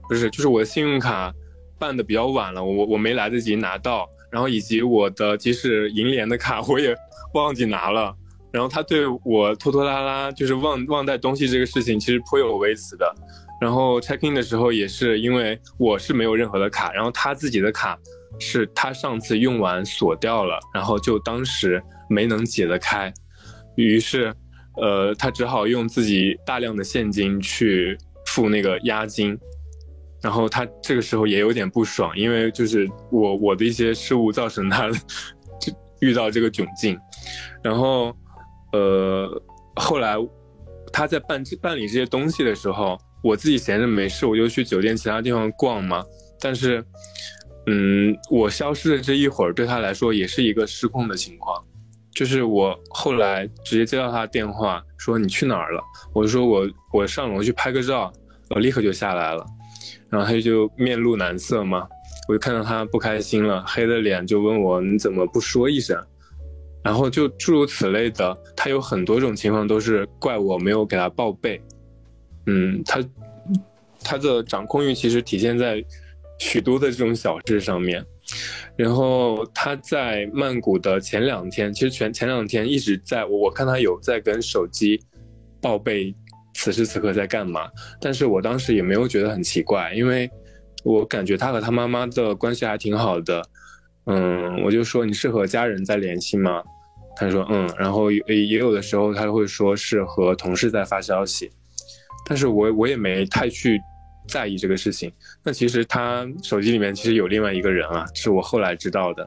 [0.09, 1.33] 不是，就是我的信用卡
[1.79, 6.93] 办的比较晚了，我我没来得及拿到，然后以及我的即使银联的卡我也
[7.33, 8.13] 忘记拿了，
[8.51, 13.13] 然后他对我拖拖拉拉，就是忘忘带东西这个事情其实颇有微词的。
[13.59, 17.97] 然后 check in 的时候也是因为我是没有任何的卡，然后他自己的卡
[18.39, 23.11] 是他上次用完锁掉了，然后就当时没能解得开，
[23.75, 24.31] 于是，
[24.75, 29.35] 呃，他只好用自己大量的现金去付那个押金，
[30.21, 34.87] 然后他这个时候也有点不爽，因为就是我我的一些失误造成他
[35.59, 36.95] 就遇到这个窘境，
[37.63, 38.15] 然后，
[38.73, 39.41] 呃，
[39.75, 40.15] 后来
[40.91, 46.03] 他在办办理这些东西的时候，我自己闲着没事，我就去酒店其他地方逛嘛。
[46.39, 46.83] 但是，
[47.67, 51.63] 嗯，我消失的这一会儿对他来说也是一个失控的情况。
[52.13, 55.81] 就是我后来直接接到他电话，说你去哪儿了？
[56.13, 58.11] 我说我我上楼去拍个照，
[58.49, 59.45] 我立刻就下来了。
[60.09, 61.87] 然后他就面露难色嘛，
[62.27, 65.95] 我就看到他不开心了，黑着脸就问我你怎么不说一声？
[66.87, 71.61] 然后就诸如此类的，他有很多种情况都是怪我没有给他报备。
[72.45, 73.03] 嗯，他
[74.01, 75.83] 他的掌控欲其实体现在
[76.39, 78.01] 许多的这种小事上面。
[78.77, 84.97] 然后他在曼谷的前两天，其实前前两天一直在我我看他有在跟手机
[85.59, 86.15] 报备
[86.53, 87.69] 此时此刻在干嘛，
[87.99, 90.31] 但是我当时也没有觉得很奇怪，因为
[90.85, 93.43] 我感觉他和他妈妈的关系还挺好的。
[94.05, 96.63] 嗯，我就说你是和家人在联系吗？
[97.17, 101.51] 他说嗯，然后也也有的时候他会说是和同事在发消息，
[102.25, 103.79] 但是我我也没太去。
[104.29, 105.09] 在意这个事情，
[105.41, 109.25] 那其实他手机里面其实有另外一个人啊，是我后来知道的。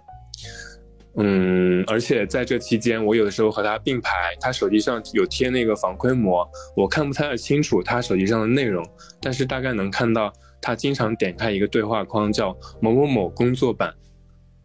[1.16, 8.86] 嗯，而且在这期间，我有的时候和他并排，他手机上有贴那个防窥膜，我看不太清楚他手机上的内容，
[9.22, 13.94] 但是大概能看到他经常点开一个对话框，叫某某某工作版。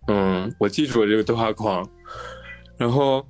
[0.09, 1.89] 嗯，我记住了这个对话框，
[2.77, 3.25] 然后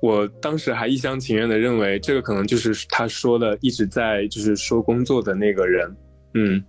[0.00, 5.96] 我当时还一厢情愿的认为这个可能就是他说的一直在就是说工作的那个人。
[6.34, 6.64] 嗯，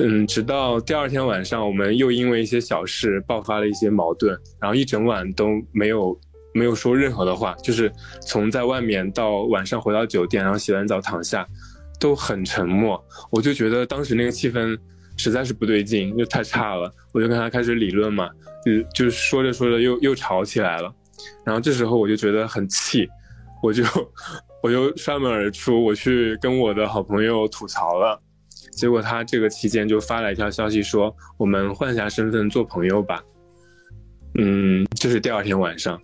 [0.00, 6.18] 嗯，直到第二天晚上，我们又因为一些小事爆发了一些矛盾，然后一整晚都没有
[6.52, 11.46] 没有说任何的话，就是从在外面到晚上回到酒店，然后洗完澡躺下，
[11.98, 13.02] 都很沉默。
[13.30, 14.76] 我就觉得当时那个气氛
[15.16, 16.92] 实在是不对劲，就太差了。
[17.12, 18.28] 我就跟他开始理论嘛，
[18.64, 20.92] 就就说着说着又又吵起来了。
[21.44, 23.08] 然后这时候我就觉得很气，
[23.62, 23.82] 我就
[24.62, 28.20] 我就摔门而出，我去跟我的好朋友吐槽了。
[28.72, 33.22] 结果他这个期间就发了一条消息说：“我们换下身份做朋友吧。”
[34.38, 35.98] 嗯，这是第二天晚上。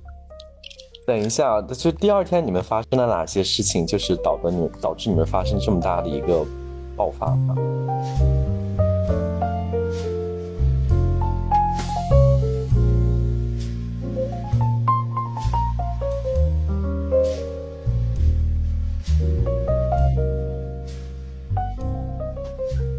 [1.07, 6.45] 等一下，就第二天你们发生了哪些事情，就是导致你导致你们发生这么大的一个
[6.97, 7.55] 爆发吗？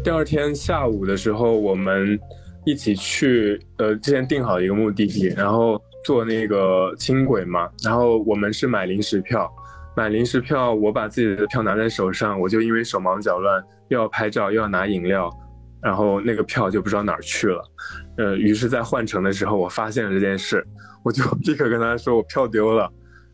[0.06, 2.16] 第二天下午的时候，我们
[2.64, 7.68] 一起去呃之前定好一个目的地，然后坐那个轻轨嘛。
[7.82, 9.52] 然后我们是买临时票，
[9.96, 15.28] 买临时票，我把自己的票拿在手上，我就因为手忙脚乱，又要拍照又要拿饮料，
[15.82, 17.60] 然后那个票就不知道哪儿去了。
[18.18, 20.64] 呃，于是，在换乘的时候，我发现了这件事，
[21.02, 22.88] 我就立刻跟他说我票丢了，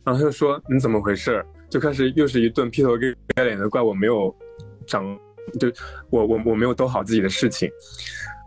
[0.04, 1.44] 然后他就说你怎么回事？
[1.68, 2.96] 就开始又是一顿劈头
[3.36, 4.34] 盖脸的怪我没有
[4.86, 5.04] 长。
[5.58, 5.68] 就
[6.10, 7.70] 我我我没有兜好自己的事情，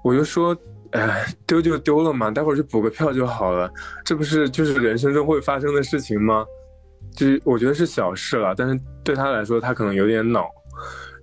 [0.04, 0.56] 我就说，
[0.92, 3.70] 哎，丢就丢了嘛，待会儿去补个票就好了，
[4.04, 6.46] 这不是就是人生中会发生的事情吗？
[7.16, 10.50] 就是我觉得是小事了，但是对他来说，他可能有点恼。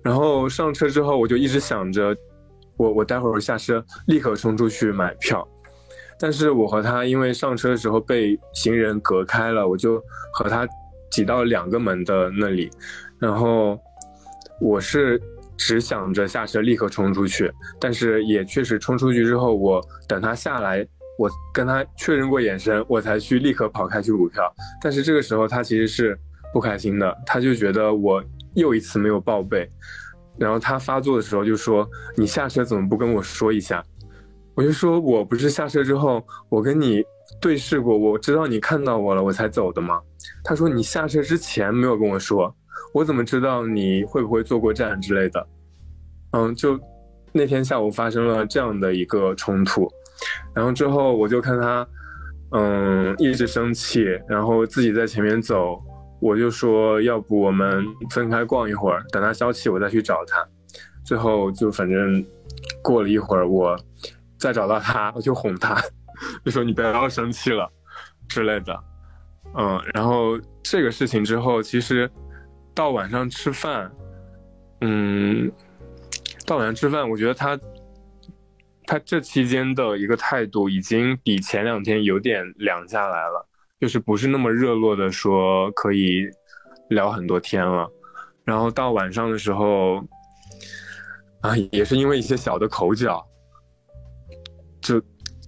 [0.03, 2.15] 然后上车之后，我就一直想着，
[2.77, 5.47] 我我待会儿下车立刻冲出去买票，
[6.19, 10.01] 但是我和他因为上车的时候被行人隔开了，我就
[10.33, 10.67] 和他
[11.11, 12.69] 挤到两个门的那里，
[13.19, 13.79] 然后
[14.59, 15.21] 我是。
[15.57, 20.85] 只想着下车立刻冲出去，但是也确实冲出去之后，我等他下来，
[21.17, 24.43] 我跟他确认过眼神，我才去立刻跑开去补票。
[24.81, 26.17] 但是这个时候他其实是
[26.51, 28.23] 不开心的，他就觉得我
[28.55, 29.69] 又一次没有报备，
[30.37, 31.87] 然后他发作的时候就说
[32.17, 33.83] ：“你下车怎么不跟我说一下？”
[34.55, 37.03] 我就说：“我不是下车之后我跟你
[37.39, 39.99] 对视过，我知道你看到我了，我才走的吗？”
[40.43, 42.53] 他说：“你下车之前没有跟我说。”
[42.93, 45.47] 我怎么知道你会不会坐过站之类的？
[46.31, 46.79] 嗯，就
[47.31, 49.87] 那天下午发生了这样的一个冲突，
[50.53, 51.87] 然后之后我就看他，
[52.51, 55.79] 嗯，一直生气，然后自己在前面走，
[56.19, 60.43] 我就说要不我们分开逛一会儿，等他消气我再去找他。
[61.05, 62.25] 最后就反正
[62.81, 63.77] 过了一会儿，我
[64.39, 65.79] 再找到他，我就哄他，
[66.43, 67.71] 就说你不要生气了
[68.27, 68.75] 之类的。
[69.55, 72.09] 嗯，然后这个事情之后，其实。
[72.75, 73.91] 到晚上吃饭，
[74.81, 75.51] 嗯，
[76.45, 77.59] 到晚上吃饭，我觉得他，
[78.85, 83.47] 他这期间的一个态度已经比前两天有点凉下来了，
[83.79, 86.27] 就是不是那么热络的说可以
[86.89, 87.87] 聊很多天了。
[88.43, 89.97] 然后到晚上的时候，
[91.41, 93.23] 啊，也是因为一些小的口角，
[94.81, 95.01] 就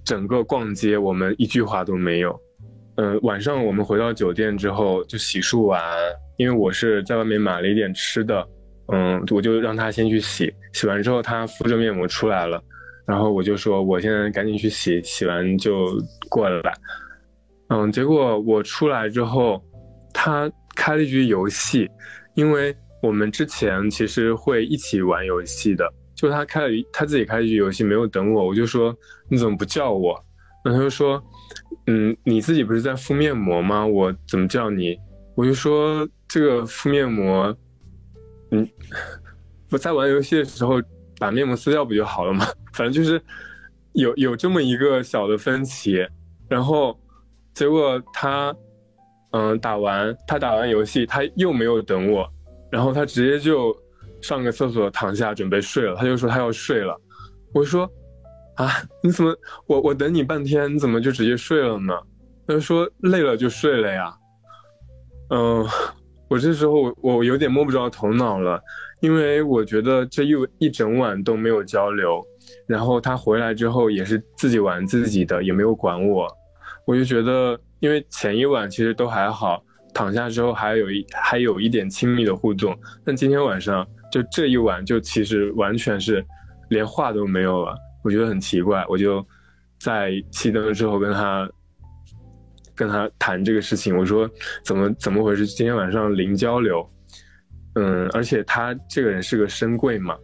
[0.03, 2.39] 整个逛街我们一句话都没有。
[2.97, 5.81] 嗯，晚上我们回到酒店之后就洗漱完。
[6.37, 8.47] 因为我是在外面买了一点吃的，
[8.91, 12.61] 嗯，我就让他先去洗，洗完之后他敷着面膜出来了，
[13.05, 15.97] 然后我就说我现在赶紧去洗，洗完就
[16.29, 16.73] 过来，
[17.69, 19.63] 嗯，结果我出来之后，
[20.13, 21.89] 他开了一局游戏，
[22.35, 28.95] 因为我们之前其实会一起玩游戏的，就他开了他自己开一局游戏，没有等我，我就说
[29.29, 30.13] 你怎么不叫我？
[30.63, 31.23] 然后他就说，
[31.87, 33.85] 嗯，你自己不是在敷面膜吗？
[33.85, 34.97] 我怎么叫你？
[35.35, 37.55] 我就说这个敷面膜，
[38.51, 38.67] 嗯，
[39.69, 40.81] 我在玩游戏的时候
[41.19, 42.45] 把面膜撕掉不就好了吗？
[42.73, 43.21] 反正就是
[43.93, 46.05] 有有这么一个小的分歧，
[46.47, 46.97] 然后
[47.53, 48.55] 结果他，
[49.31, 52.25] 嗯，打完他打完游戏他又没有等我，
[52.71, 53.75] 然后他直接就
[54.21, 56.99] 上个厕所躺下准备睡了，他就说他要睡了，
[57.53, 57.89] 我说
[58.55, 58.69] 啊
[59.03, 59.35] 你怎么
[59.67, 61.93] 我我等你半天你怎么就直接睡了呢？
[62.47, 64.17] 他就说累了就睡了呀。
[65.29, 65.65] 嗯，
[66.27, 68.61] 我这时候我我有点摸不着头脑了，
[68.99, 72.23] 因为我觉得这一一整晚都没有交流，
[72.67, 76.27] 然后他回来之后也是自己玩自己的，也没有管我，
[76.85, 79.63] 我就觉得，因为前一晚其实都还好，
[79.93, 86.23] 躺下之后还有一还有一点亲密的互动，但今天晚上就这一晚就其实完全是
[86.69, 89.25] 连话都没有了，我觉得很奇怪，我就
[89.79, 91.49] 在熄灯之后跟他。
[92.75, 94.29] 跟他谈这个事情，我说
[94.63, 95.45] 怎么怎么回事？
[95.45, 96.87] 今天晚上零交流，
[97.75, 100.17] 嗯，而且他这个人是个深柜嘛，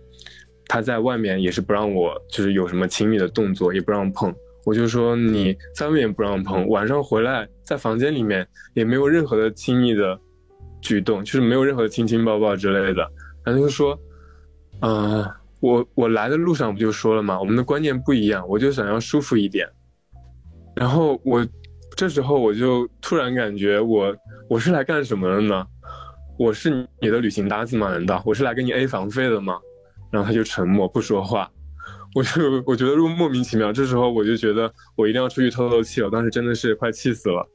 [0.67, 4.33] 他在外面也是不让我就是有什么亲密的动作，也不让碰。
[4.65, 10.19] 我就说你在外面不让碰，晚上回来在房间里面也没有任何的亲密的
[10.81, 13.09] 举动，就是没有任何的亲亲抱抱之类的。
[13.43, 13.97] 然后就说，
[14.81, 15.25] 嗯，
[15.61, 17.39] 我我来的路上不就说了吗？
[17.39, 19.67] 我们的观念不一样，我就想要舒服一点。
[20.75, 21.47] 然后我。
[22.01, 24.11] 这时候我就突然感觉我
[24.49, 25.63] 我是来干什么的呢？
[26.35, 27.91] 我是你的旅行搭子吗？
[27.91, 29.59] 难道我是来给你 A 房费的吗？
[30.11, 31.47] 然后他就沉默不说话，
[32.15, 33.71] 我就我觉得莫名其妙。
[33.71, 37.47] 这时候我就觉得我一定要出去透透气了，当时真的是快气死了。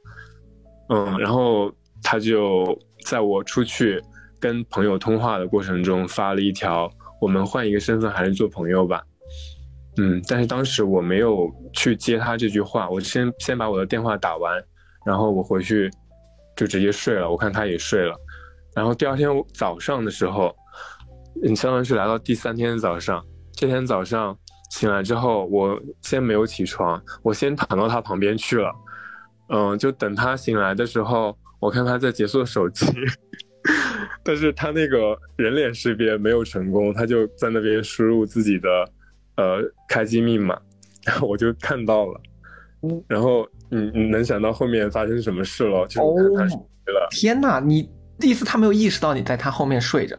[0.91, 1.69] 嗯，然后
[2.01, 2.65] 他就
[3.05, 4.01] 在我出去
[4.39, 6.89] 跟朋友通话的过程中发了一条：
[7.19, 9.03] 我们换一个身份还是做朋友吧。
[9.99, 14.63] 嗯，但是当时我没有去接他这句话，我先先把我的电话打完，
[15.03, 15.89] 然后我回去
[16.55, 17.27] 就直接睡了。
[17.29, 18.15] 我看他也睡了，
[18.75, 20.55] 然后第二天早上的时候，
[21.41, 23.25] 你相当于是来到第三天早上。
[23.53, 24.37] 这天早上
[24.69, 28.71] 醒来之后，我先没有起床，我先躺到他旁边去了。
[29.49, 32.85] 嗯，就等他醒来的时候，我看他在解锁手机，
[34.23, 38.69] 但是他那个人脸识别没有成功，他就在那边输入自己的。
[39.37, 40.59] 呃，开机密码，
[41.05, 42.21] 然 后我就看到了，
[42.83, 45.87] 嗯，然后你你能想到后面发生什么事了？
[45.87, 46.57] 就看他睡
[46.93, 47.07] 了。
[47.11, 47.89] 天哪，你
[48.21, 50.17] 意思他没有意识到你在他后面睡着？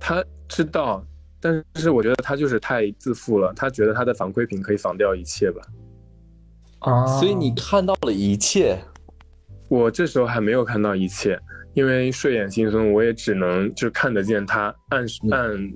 [0.00, 1.04] 他知道，
[1.40, 5.62] 但是我觉得他就是太自负了，他觉得他的防窥屏可以防掉一切吧。
[6.80, 8.78] 啊，所以你看到了一切，
[9.68, 11.38] 我这时候还没有看到一切，
[11.74, 15.72] 因为睡眼惺忪，我也只能就看得见他按按。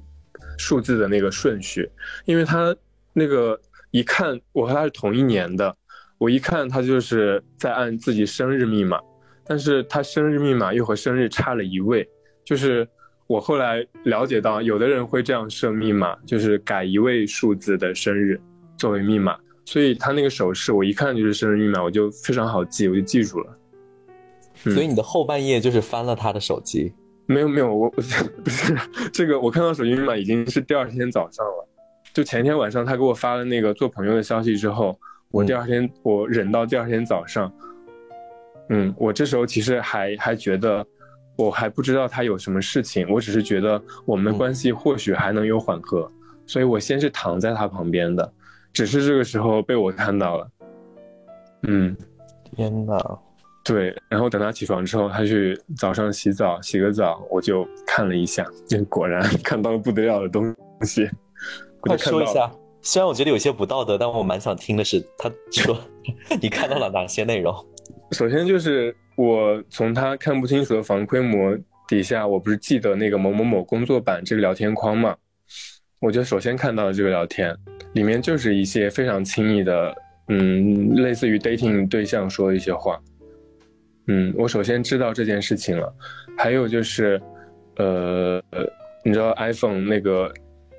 [0.61, 1.91] 数字的那个顺序，
[2.27, 2.77] 因为他
[3.15, 3.59] 那个
[3.91, 5.75] 一看我和他是同一年的，
[6.19, 9.01] 我一看他就是在按自己生日密码，
[9.47, 12.07] 但是他生日密码又和生日差了一位，
[12.45, 12.87] 就是
[13.27, 18.39] 我后来了解到，有的人会这样设密码，就是改一位数字的生日
[18.77, 23.57] 作为密码，所以他那个手势我一看就是生日密码，我就非常好记，我就记住了。
[24.63, 26.93] 所以你的后半夜就是翻了他的手机。
[27.33, 28.77] 没有没有，我 不是不是
[29.13, 31.69] 这个，我看到手机密码已经是第二天早上了，
[32.13, 34.99] 就前天晚上他给我发了那个做朋友的消息之后，
[35.31, 37.53] 我第二天我忍到第二天早上，
[38.71, 40.85] 嗯，我这时候其实还还觉得
[41.37, 46.11] 我还不知道他有什么事情，我只是觉得我们的关系或许还能有缓和，
[46.47, 48.33] 所以我先是躺在他旁边的，
[48.73, 50.51] 只是这个时候被我看到了，
[51.69, 51.97] 嗯，
[52.57, 53.19] 天哪。
[53.63, 58.45] 对，然后等他起床之后，他去早上洗澡，洗个澡，我就看了一下，
[58.89, 61.09] 果然 看到了不得了的东西。
[61.81, 62.51] 快说一下，
[62.81, 65.79] 虽然我觉得有些不道德，但我蛮想听的是，他说
[66.41, 67.55] 你看到了哪些内容？
[68.13, 71.57] 首先就是我从他看不清楚的防窥膜
[71.87, 75.15] 底下，我不是记得那个某某某工作版这个聊天框嘛？
[76.01, 77.55] 我就首先看到了这个聊天，
[77.93, 79.95] 里面就是一些非常亲密的，
[80.29, 82.99] 嗯，类似于 dating 对象说的一些话。
[84.13, 85.95] 嗯，我首先知道这件事情了，
[86.37, 87.23] 还有就是，
[87.77, 88.43] 呃，
[89.05, 90.29] 你知道 iPhone 那个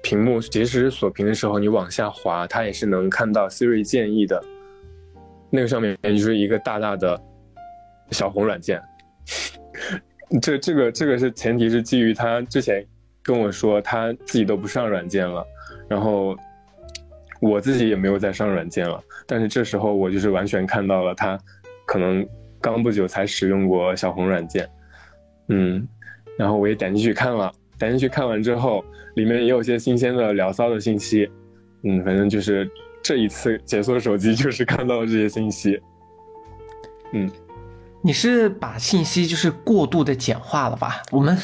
[0.04, 4.44] 屏幕即使锁屏的时候，你往下滑，它也是能看到 Siri 建议的。
[5.50, 7.18] 那个上面就是一个大大的
[8.10, 8.82] 小红软件。
[10.42, 12.86] 这这个这个是前提是基于他之前
[13.24, 15.42] 跟我说他自己都不上软件了，
[15.88, 16.36] 然后
[17.40, 21.40] 我自己也没有再上软件了，但是这时候我就是完全看到了他
[21.86, 22.28] 可能。
[22.62, 24.70] 刚不久才使用过小红软件，
[25.50, 25.86] 嗯，
[26.38, 28.86] 然后我也点进去看了，点进去看完之后，
[29.16, 31.30] 里面也有些新鲜的聊骚的信息，
[31.84, 32.70] 嗯，反正就是
[33.02, 35.82] 这一次解锁手机就是看到了这些信息。
[37.14, 37.30] 嗯，
[38.02, 41.02] 你是把信息就是过度的简化了吧？
[41.12, 41.38] 我们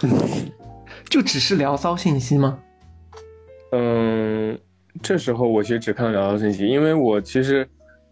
[1.08, 2.58] 就只是聊骚信息吗？
[3.72, 4.58] 嗯，
[5.02, 7.68] 这时候我其实只看到聊骚信息，因为我其实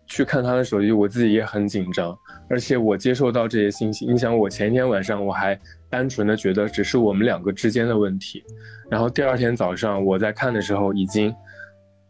[0.07, 2.17] 去看他的手机，我自己也很紧张，
[2.49, 8.43] 而且我接受到这些信息，你想我前一天晚上我还单纯的觉得只是我们两个之间的问题，
[8.91, 11.35] 然后第二天早上我在看的时候，已经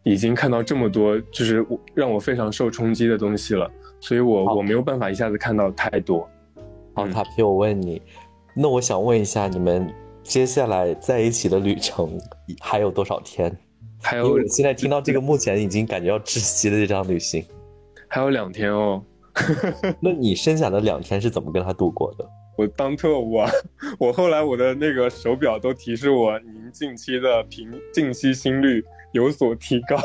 [0.05, 1.64] 已经看到这么多，就是
[1.95, 3.70] 让我非常受冲击的东西了，
[4.01, 6.28] 所以我我没有办法一下子看到太多。
[6.95, 8.03] 好，塔皮，我问你，
[8.55, 9.93] 那我想问一下你们。
[10.24, 12.16] 接下来在一起的旅程
[12.61, 13.53] 还有多少天？
[14.01, 17.45] 还有，现在听到这个，目前已经感觉要窒息的这场旅行，
[18.12, 19.02] 还有两天哦。
[19.98, 22.28] 那你剩下的两天是怎么跟他度过的？
[22.58, 23.50] 我当特务啊，
[23.98, 29.96] 我后来我的那个手表都提示我，您近期的平近期心率有所提高，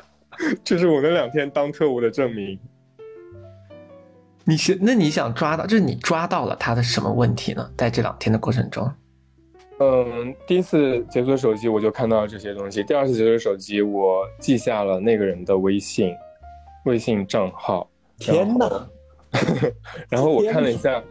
[0.62, 2.58] 这是我那两天当特务的证明。
[4.44, 7.70] 你是那你想抓到，就是你抓到了他的什么问题呢？
[7.78, 8.92] 在这两天的过程中？
[9.80, 12.84] 嗯，第一次解锁手机我就看到了这些东西。
[12.84, 16.14] 第二次解锁手机，我记下了那个人的微信，
[16.86, 17.88] 微信账号。
[18.18, 18.88] 天哪！
[20.08, 21.02] 然后我看了一下，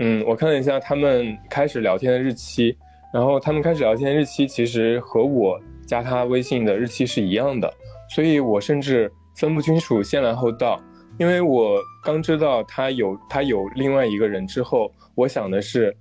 [0.00, 2.76] 嗯，我看了一下他们开始聊天的日期，
[3.14, 7.72] 然后他们开始聊天的日期其实和我加他微信的日期是一样的，
[8.08, 10.80] 所以我甚至分不清楚先来后到。
[11.18, 15.96] 因为我刚知道他有他有另外一个人之后，我想的是。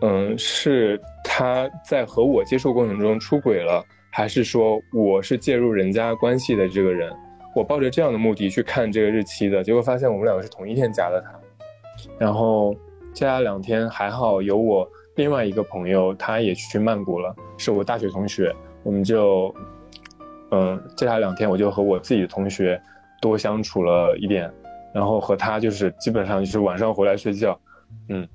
[0.00, 7.12] 嗯，是他在和我接触过程中出轨了，还是说我是介入人家关系的这个人？
[7.58, 11.30] 我抱着这样的目的去看这个日期的，结果发现我们两个是同一天加的他。
[12.18, 12.72] 然后
[13.12, 18.54] 接下来两天还好有我另外一个朋友，他也去曼谷了，是我大学同学，
[18.84, 19.52] 我们就
[20.52, 22.80] 嗯，接下来两天我就和我自己的同学
[23.20, 24.48] 多相处了一点，
[24.94, 27.58] 然后和他就是基本上就是晚上回来睡觉，
[28.08, 28.26] 嗯。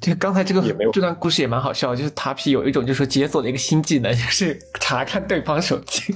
[0.00, 0.62] 就刚才这个
[0.92, 6.14] 这段故事也蛮好笑，就是塔皮有一种就是说解锁了一个新技能，就是查看对方手机。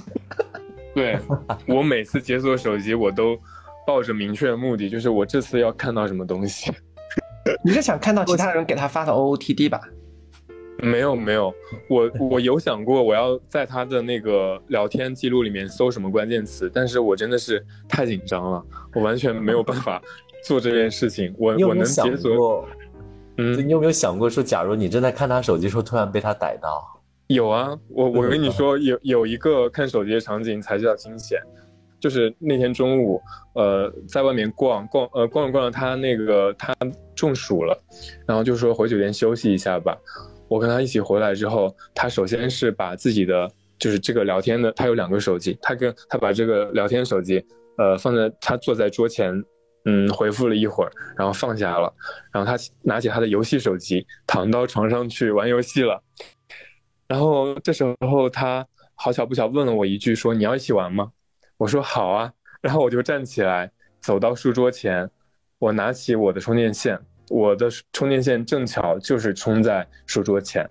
[0.94, 1.18] 对
[1.66, 3.36] 我每次解锁手机，我都
[3.86, 6.70] 抱着明确的目的，就是我这次要看到什么东西。
[7.64, 9.80] 你是想看到其他人给他发的 OOTD 吧？
[10.78, 11.52] 没有没有，
[11.88, 18.64] 我我有想过我要在他的那个聊天记录里面搜什么关键词，但是我真的是太紧张了，
[18.94, 20.02] 我完全没有办法
[20.44, 21.32] 做这件事情。
[21.38, 22.66] 我我能解锁。
[23.38, 27.01] 嗯，你有没有想过说，假如你正在看他手机，时候突然被他逮到？
[27.28, 31.40] 有啊，我我跟你说，有有一个看手机的场景才叫惊险，
[31.98, 33.20] 就是那天中午，
[33.54, 36.74] 呃，在外面逛逛，呃，逛着逛着，他那个他
[37.14, 37.78] 中暑了，
[38.26, 39.96] 然后就说回酒店休息一下吧。
[40.48, 47.42] 我跟他一起回来之后，他首先是把自己的就是这个聊天的，他有两个手机，他跟他把这个聊天手机，
[47.78, 49.42] 呃，放在他坐在桌前。
[49.84, 51.92] 嗯，回复了一会儿，然后放下了，
[52.32, 56.00] 然后他拿起他的游戏手机，躺到床上去玩游戏了。
[57.12, 61.12] 然后这时候他好巧不巧问了我一句，说你要一起玩吗？
[61.58, 62.32] 我说好啊。
[62.62, 65.10] 然后我就站起来走到书桌前，
[65.58, 66.98] 我拿起我的充电线，
[67.28, 70.66] 我的充电线正巧就是充在书桌前，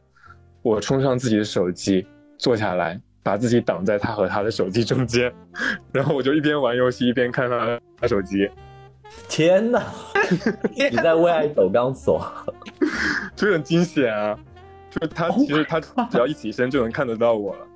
[0.64, 2.08] 我充上自己的手机，
[2.40, 5.32] 坐下来，把自己挡在他和他的手机中间，
[5.94, 8.50] 然后我就一边玩游戏一边看他他手机。
[9.30, 9.84] 天哪！
[10.74, 12.26] 你在为爱走钢索，
[13.36, 14.36] 就很惊险啊！
[14.92, 17.68] 就是他，其实他只要一起身就能看得到我了。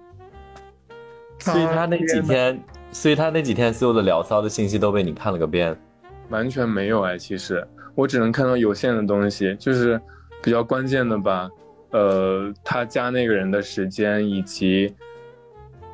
[1.39, 5.75] 所以他那几天，所以他那几天所有的聊骚的信息都被你看了个遍。
[6.29, 9.99] 完全没有哎，其实我只能看到有限的东西，就是
[10.43, 11.49] 比较关键的吧。
[11.91, 14.93] 呃，他加那个人的时间，以及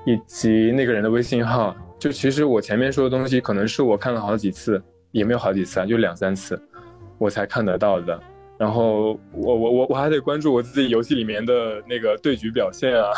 [0.05, 1.75] 以及那个人的微信号。
[1.99, 4.81] 就其实我前面说的东西，可能是我看了好几次。
[5.11, 6.57] 也没有好几次啊，就两三次，
[7.17, 8.17] 我才看得到的。
[8.61, 13.09] 然后我我我我还得关注我自己游戏里面的那个对局表现啊，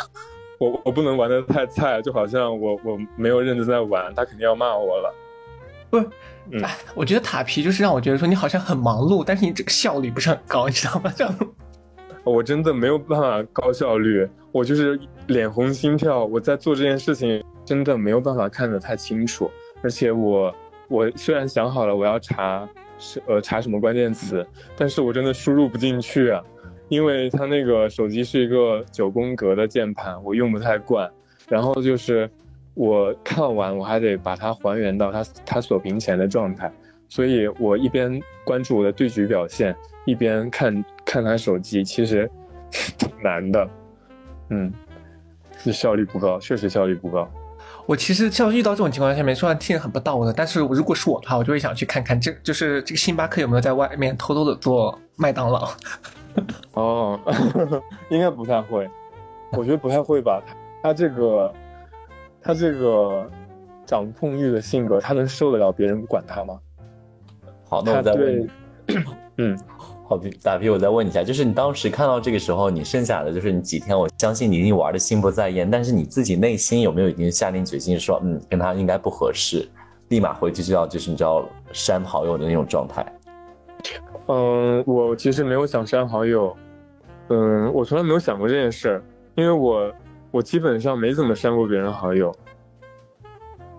[0.58, 5.14] 我我不能玩的太菜，就好像我我没有认真在玩，他肯定要骂我了。
[5.90, 5.98] 不，
[6.50, 6.62] 嗯，
[6.94, 11.12] 我觉得塔皮就是让我觉得说你好像很忙碌，但是你这个效率不是很高，你知道吗？
[11.14, 11.38] 这样，
[12.24, 19.50] 我真的没有办法高效率，我就是脸红心跳，我在做这件事情真的没有办法看得太清楚，
[19.82, 20.50] 而且我。
[20.86, 22.68] 我虽然想好了我要查
[23.04, 24.44] 是呃查什么关键词，
[24.74, 26.42] 但是我真的输入不进去啊，
[26.88, 31.10] 因为它那个手机是一个九宫格的键盘，我用不太惯。
[31.46, 32.28] 然后就是
[32.72, 36.72] 我看完我还得把它还原到它它锁屏前的状态，
[37.06, 39.76] 所以我一边关注我的对局表现，
[40.06, 42.28] 一边看看他手机，其实
[42.96, 43.68] 挺难的。
[44.48, 44.72] 嗯，
[45.58, 47.30] 是效率不高，确实效率不高。
[47.86, 55.68] 我其实像遇到这种情况下面，虽然听着很不道德，但是如果是我的话，我就会想去看看这就是这个星巴克有没有在外面偷偷的做麦当劳。
[56.72, 57.20] 哦，
[58.08, 58.88] 应该不太会，
[59.52, 60.42] 我觉得不太会吧。
[60.46, 60.54] 他
[60.84, 61.54] 他这个
[62.42, 63.26] 他这个
[63.86, 66.58] 掌控欲的性格，他能受得了别人管他吗？
[67.68, 68.48] 好，那我再问，
[69.38, 69.58] 嗯。
[70.06, 79.66] 好，打皮，我再问你一下，就是你当时看到这个时候，你剩下的就是你几天，我相信你已经玩的心不在焉，但是你自己内心有没有已经下定决心说，嗯，跟他应该不合适，
[80.08, 83.04] 立马回去就要就是你知道删好友的那种状态？
[84.28, 86.54] 嗯，我其实没有想删好友，
[87.28, 89.02] 嗯，我从来没有想过这件事儿，
[89.36, 89.90] 因为我
[90.30, 92.30] 我基本上没怎么删过别人好友。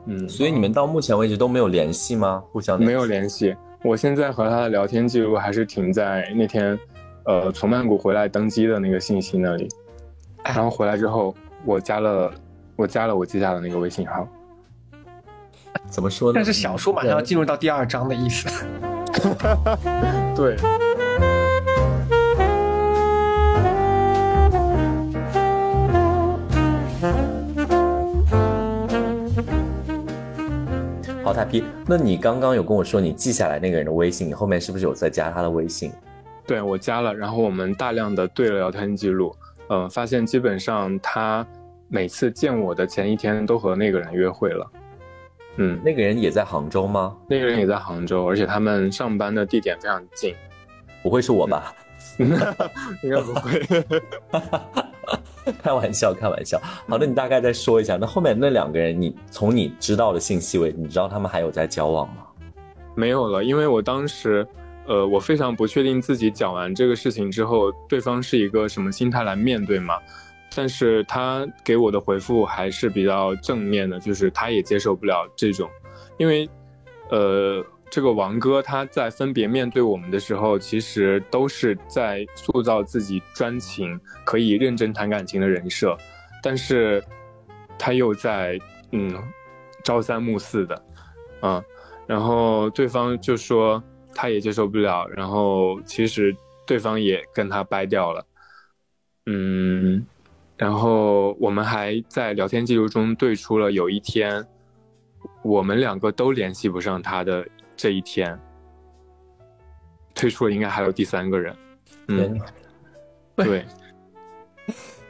[0.08, 2.44] 嗯，所以你们到目前为止都没有联系吗？
[2.52, 3.56] 互相没有联系。
[3.86, 6.78] 我现在和他的聊天记录还是停在那天，
[7.26, 9.70] 呃，从曼谷回来登机的那个信息那里。
[10.44, 12.34] 然后回来之后，我加了，
[12.76, 14.28] 我加了我记下的那个微信号。
[15.88, 16.34] 怎么说呢？
[16.36, 18.66] 但是小说马上要进入到第二章的意思。
[20.36, 20.58] 对。
[31.26, 35.92] 好，太皮，那你刚刚有跟我说你记下来那个人的微信，你后面是不是有在加他的微信？
[36.46, 39.36] 对，我加了，然后我们大量的对了聊天记录，
[39.70, 41.44] 嗯，发现基本上他
[41.88, 44.72] 每次见我的前一天都和那个人约会了。
[45.56, 47.18] 嗯，那个人也在杭州吗？
[47.28, 50.36] 那个人也在杭州，而且他们上班的地点非常近。
[51.02, 51.74] 不会是我吧？
[52.22, 53.60] 应该不会。
[55.62, 56.60] 开玩笑，开玩笑。
[56.88, 62.24] 好的，你大概再说一下，那后面那两个人，你从你知道的信息为，你知道他们还有在交往吗？
[62.96, 64.48] 没有了，因为我当时，
[64.88, 69.96] 呃，我非常不确定自己讲完这个事情之后，对方是一个什么心态来面对嘛。
[70.56, 75.70] 但是他给我的回复还是比较正面的，就是他也接受不了这种，
[76.18, 76.50] 因为，
[77.10, 77.66] 呃。
[77.90, 85.96] 这个王哥他在分别面对我们的时候，其实都是在塑造自己专情、可以认真谈感情的人设，
[86.44, 87.02] 但是，
[87.78, 88.60] 他又在
[88.92, 89.16] 嗯
[89.84, 90.86] 朝三暮四的，
[91.42, 91.64] 嗯，
[92.06, 93.82] 然后对方就说
[94.14, 98.26] 他也接受不了，然后其实对方也跟他掰掉了，
[99.28, 100.06] 嗯，
[100.58, 104.46] 然后我们还在聊天记录中对出了有一天，
[105.44, 107.48] 我们两个都联系不上他的。
[107.76, 108.40] 这一天，
[110.14, 111.56] 推出了应该还有第三个人，
[112.08, 112.40] 嗯，
[113.36, 113.66] 对，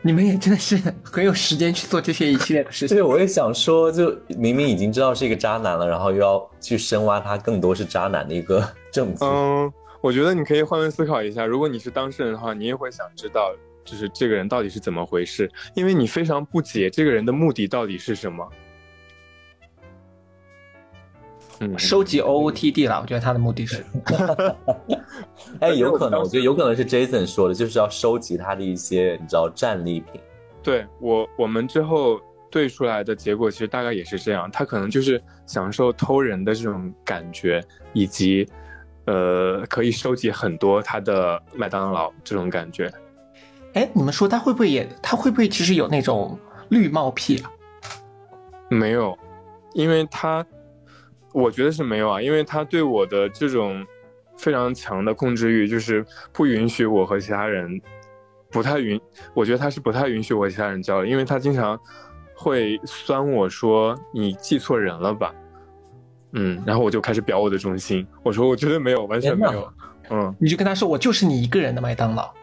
[0.02, 2.96] 你们也真的是很有时间去做这些一系列的事情。
[2.98, 9.26] 对，我也想说，就明明已经知道是一个渣男了，然后又要去深挖他更多是渣男的一个 证据。
[9.26, 13.52] 嗯，我觉得你可以换位思考一下，如果你是当事人的话，你也会想知道，
[13.84, 18.48] 就是这个人到底是怎么回事，因为你非常不解这个人的目的到底是什么。
[21.78, 23.84] 收集 OOTD 了，我觉得他的目的是，
[25.60, 30.22] 哎，有可能，我觉得有可能是 Jason 说的，就是要收集他的一些你知道战利品。
[30.62, 37.64] 对我，我们之后对出来的结果其实大概也是这样，他可能就是享受偷人的这种感觉，
[37.94, 38.48] 以及
[39.06, 42.92] 呃可以收集很多他的麦当劳这种感觉。
[43.74, 46.38] 哎，你们说他会不会也，他会不会其实有那种
[46.70, 47.52] 绿帽癖啊？
[48.70, 49.18] 没有，
[49.74, 50.46] 因为他。
[51.36, 53.86] 我觉得是没有啊，因为他对我的这种
[54.38, 57.82] 非常强的控制欲，就是不允许我和其他人，
[58.50, 59.00] 不太允，
[59.34, 61.78] 我觉得他是不太允许我和其他人交流，因为他经常
[62.34, 65.36] 会酸我说你记错人了吧，
[66.32, 69.74] 嗯，然后我就开始表我的忠心，我说我绝对没有，完全没有，
[70.12, 72.34] 嗯，你就跟他说我就是你一个人的麦当劳，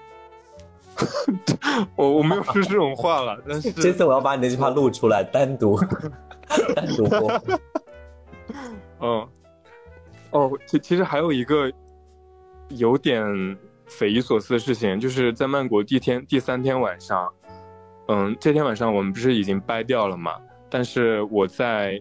[1.97, 5.80] 我我没有说这种话了，但是这次我要把你那句话录出来，单独
[6.76, 7.32] 单独播。
[9.03, 9.28] 嗯，
[10.30, 11.70] 哦，其其实还有一个
[12.68, 13.24] 有点
[13.86, 17.30] 匪夷所思的事情，就是在曼谷第天第三天晚上，
[18.09, 20.36] 嗯，这天晚上我们不是已经掰掉了嘛？
[20.70, 22.00] 但是我在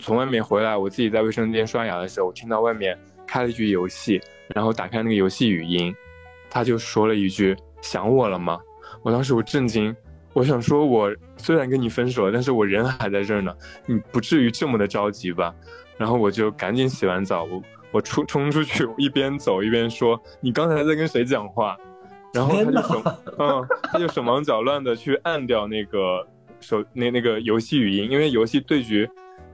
[0.00, 4.20] 从外面回来，我自己在卫生间刷牙的时候，我听到外面开了一局游戏，
[4.54, 5.94] 然后打开那个游戏语音，
[6.48, 8.58] 他就说了一句“想我了吗？”
[9.04, 9.94] 我当时我震惊，
[10.32, 13.54] 我想说，我虽然跟你分手了，但是我人还在这儿呢，
[13.86, 15.54] 你不至于这么的着急吧？
[16.02, 21.76] 然后我就赶紧洗完澡，我我出冲出去，一边走一边说：“你刚才在跟谁讲话？”
[22.34, 23.02] 然后他就手
[23.38, 26.26] 嗯，他就手忙脚乱的去按掉那个
[26.58, 29.08] 手那那个游戏语音，因为游戏对局，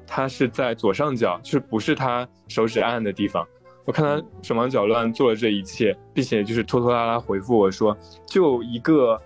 [0.06, 3.46] 他是在左上角，就是不是他手指按的地方。
[3.84, 7.94] 我看他手忙脚乱做了这一切，并且就是拖拖拉拉回复我说
[8.26, 9.20] ：“就一个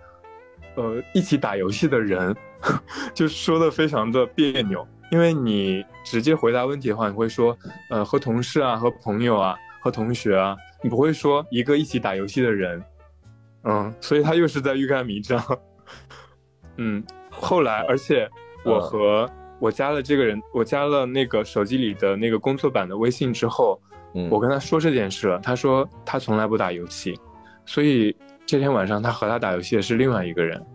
[0.75, 2.35] 呃一起打游戏的人，
[3.15, 7.55] 就说的非常的别扭，因为你直接回答问题的话，你会说
[7.91, 12.83] 呃和同事啊、和朋友啊、和同学啊，你不会说一个一起打游戏的人，
[13.65, 15.39] 嗯，所以他又是在欲盖弥彰，
[16.79, 18.27] 嗯，后来而且
[18.65, 23.79] 我和我加了这个人，我加了那个手机里的那个工作版的微信之后，
[24.15, 27.15] 嗯我跟他说这件事了，他说他从来不打游戏，
[27.67, 30.67] 所以这天晚上他和他打游戏的是另外一个人。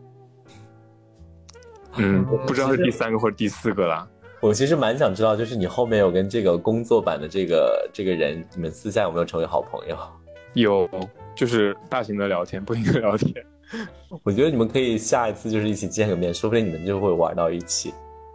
[1.95, 4.07] 嗯，不知道是第三个或者第四个啦。
[4.39, 9.97] 我其实蛮想知道，就是你后面有跟这个工作版的这个这个人，你们私下有没有成为好朋友？
[10.53, 10.89] 有，
[11.35, 13.33] 就是大型的聊天，不停的聊天。
[14.23, 17.93] 我觉得你们可以下一次就是一起见个面，说不定你们就会玩到一起。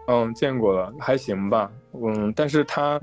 [0.08, 1.70] 嗯，见过了，还行吧。
[1.94, 3.00] 嗯，但是他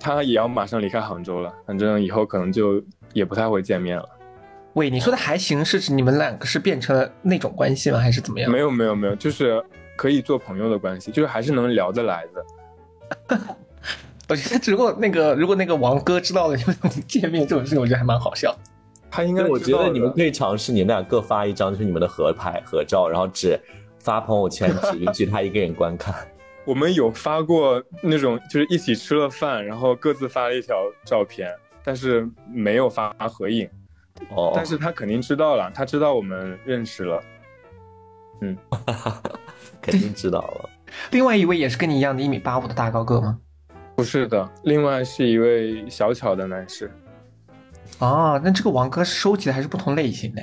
[0.00, 2.82] 他也要马上离开杭州了，反正以后可能就
[3.12, 4.08] 也不太会见面了。
[4.74, 7.98] 喂，你说的还行，是指你们两个是变成了那种关系吗？
[7.98, 8.50] 还是怎么样？
[8.50, 9.62] 没有没有没有，就是
[9.98, 13.36] 可以做朋友的关系，就是还是能聊得来的。
[14.28, 16.76] 我觉得如果那个如果那个王哥知道了你们
[17.08, 18.56] 见面这种事情，我觉得还蛮好笑。
[19.10, 23.58] 他应该对，我觉知道的得你们可以尝试，你们俩各发一张，就是你们的合拍合照，然后只
[23.98, 26.14] 发朋友圈，只允许他一个人观看。
[26.64, 31.50] 我们有发过那种，就是一起吃了饭，然后各自发了一条照片，
[31.82, 33.68] 但是没有发合影。
[34.28, 37.22] 哦，但是他肯定知道了，他知道我们认识了。
[39.80, 40.68] 肯定知道了。
[41.12, 43.38] 另外一位也是跟你一样的一米八五的大高个吗？
[43.94, 46.90] 不是的，另外是一位小巧的男士。
[47.98, 50.42] 啊，那这个王哥收集的还是不同类型的。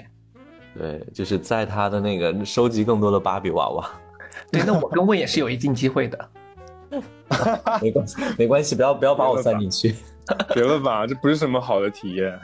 [0.78, 3.90] 对，就是在他的那个收集更多的芭比娃娃。
[4.52, 6.30] 对，那我跟问也是有一定机会的。
[7.82, 9.96] 没关系，没关系，不要不要把我算进去。
[10.54, 12.40] 别了吧，这不是什么好的体验。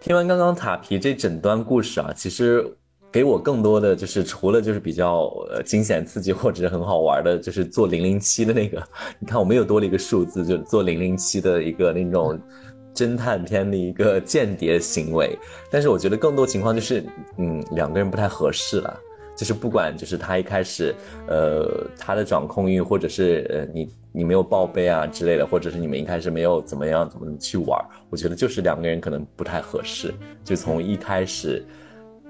[0.00, 2.76] 听完刚刚塔皮这整段故事啊，其实
[3.10, 8.82] 给我更多的就是除了就是比较呃惊险刺激或者是很好玩的，就是做零零七的那个，
[9.18, 12.38] 你看我们又多了一个数字，就做零零七的一个那种
[12.94, 15.38] 侦探片的一个间谍行为。
[15.70, 17.04] 但是我觉得更多情况就是，
[17.38, 19.00] 嗯，两个人不太合适了。
[19.36, 20.92] 就是不管就是他一开始，
[21.28, 27.80] 呃，他的掌控欲，或者是呃你你没有报备啊之类的，或者是你们一开始没有怎么样怎么去玩，
[28.10, 30.12] 我觉得就是两个人可能不太合适。
[30.42, 31.64] 就从一开始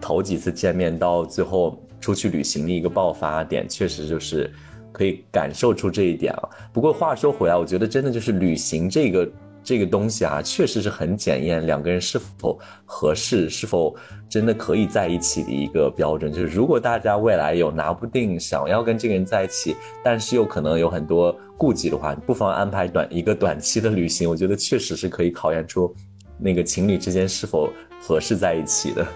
[0.01, 4.51] 头几次见面到最后出去旅行的一个爆发点，确实就是
[4.93, 6.49] 可以感受出这一点啊。
[6.73, 9.31] 不过话说回来，我觉得真的就是旅行这个。
[9.65, 13.95] 这个东西啊，确实是很检验两个人是否合适，是否
[14.27, 16.33] 真的可以在一起的一个标准。
[16.33, 24.31] 就是如果大家未来有拿不定，想要跟这个人在一起，但是又可能有很多顾忌的话，不妨安排短一个短期的旅行。
[24.31, 25.95] 我觉得确实是可以考验出
[26.39, 27.71] 那个情侣之间是否
[28.01, 29.07] 合适在一起的。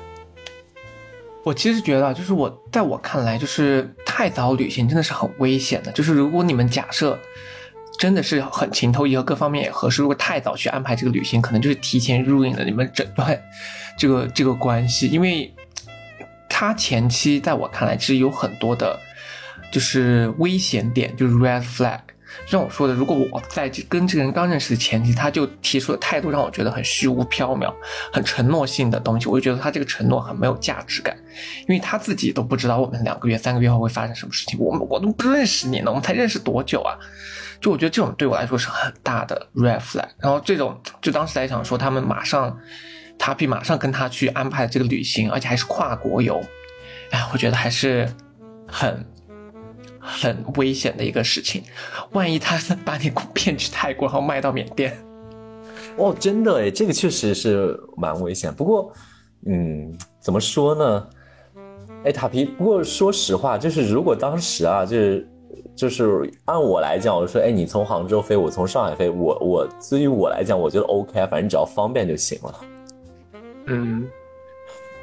[1.45, 5.90] 我其实觉得，就是我在我看来，就是太早旅行真的是很危险的。
[5.93, 7.18] 就是如果你们假设。
[7.99, 10.01] 真的是很情投意合，各方面也合适。
[10.01, 13.38] 如果太早去安排这个旅行，可能就是提前入影了你们整段
[13.99, 15.07] 这个这个关系。
[15.09, 15.55] 因为
[16.49, 18.99] 他前期在我看来，其实有很多的，
[19.70, 22.01] 就是危险点，就是 red flag。
[22.47, 27.72] 像我说的，如果我在跟这个人刚认识的前提，他就提出的态度让我觉得很虚无缥缈、
[28.12, 31.16] 很承诺性的东西，我就觉得他这个承诺很没有价值感，
[31.62, 34.59] 因为他自己都不知道我们两个月、三个月后会发生什么事情。
[34.59, 36.97] 我们我都不认识你呢，我们才认识多久啊？
[37.61, 40.09] 就我觉得这种对我来说是很大的 red flag。
[40.18, 42.59] 然后这种就当时来讲说，他们马上
[43.18, 46.43] 他比马上跟他去安排这个旅行，而且还是跨国游，
[47.11, 48.09] 哎，我觉得还是
[48.66, 49.07] 很。
[50.03, 51.62] 很危险的一个事情，
[52.11, 54.98] 万一他把你骗去泰国，然后卖到缅甸，
[55.96, 58.53] 哦，真的诶，这个确实是蛮危险。
[58.53, 58.92] 不过，
[59.46, 61.07] 嗯，怎么说呢？
[62.05, 65.28] 哎，塔皮，不过说实话，就是如果当时啊，就是
[65.76, 72.61] 就是按我来讲，我说，哎，你从杭州飞，我从上海飞，我我对于我来讲，我觉得 OK，反正只要方便就行了。
[73.66, 74.09] 嗯。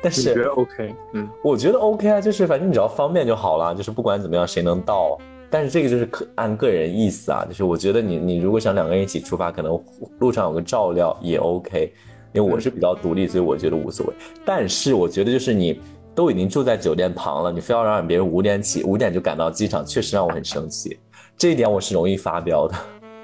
[0.02, 5.18] 但是觉得 OK，嗯，我觉得 OK 啊，就是反正你只要方便就好了，就是不管怎么样谁能到，
[5.50, 9.78] 但是这个就是可按个人意思啊，就是我觉得你你如果想两个人一起出发，可能
[10.20, 11.94] 路上有个照料也 OK，
[12.34, 14.14] 因为我是比较独立，所以我觉得无所谓。
[14.46, 15.82] 但是我觉得就是你
[16.16, 20.98] 都已经住在酒店旁了，你非要让别人五点起五点就赶到机场，确实让我很生气，
[21.36, 22.76] 这一点我是容易发飙的。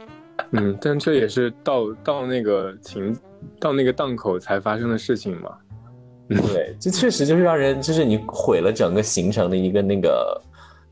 [0.51, 3.17] 嗯，但这也是到到那个情
[3.59, 5.49] 到那个档口才发生的事情嘛。
[6.53, 10.41] 对，这确实就是让人，就是你毁了整个行程的一个那个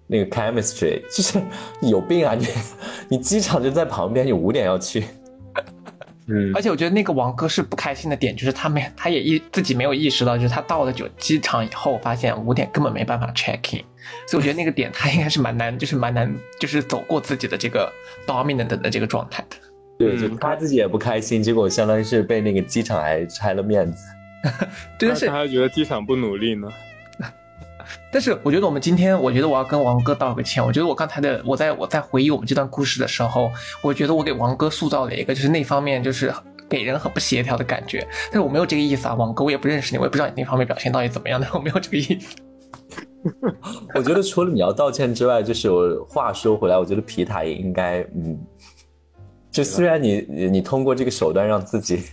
[0.05, 1.41] 那个 chemistry，就是
[1.81, 2.35] 有病啊！
[2.35, 2.45] 你
[3.09, 5.03] 你机场就在旁边，你五点要去，
[6.29, 13.83] 嗯而且我觉得那个王哥是不开心的点，就是他没，他也意自己没有意识到，就是他到了酒机场以后，发现五点根本没办法 check in，
[14.27, 17.91] 所以我觉得那个点他应该是蛮难，就是蛮难，就是走过自己的这个
[18.27, 19.55] dominant 的这个状态的。
[19.97, 23.97] 对，嗯就他自己也不开心，结果相当于是被那个机场还拆了面子。
[24.99, 26.67] 真的是他，还觉得机场不努力呢。
[28.11, 30.63] 但是我觉得我们今天，我觉得我要跟王哥道个歉。
[30.65, 36.33] 我觉得我刚才的，我在我在回忆我们这段故事的时候，我觉得我给王哥塑造了一个就是那方面就是
[36.69, 38.05] 给人很不协调的感觉。
[38.25, 42.35] 但是我没有这个意思啊，王哥，我也不认识你，我也不知道你那方面表现到底怎么样，但是我没有这个意思。
[43.95, 48.37] 我觉得除了你要道歉之外，就是我话说回来，我觉得皮塔也应该，嗯，
[49.51, 52.03] 就虽然你你你通过这个手段让自己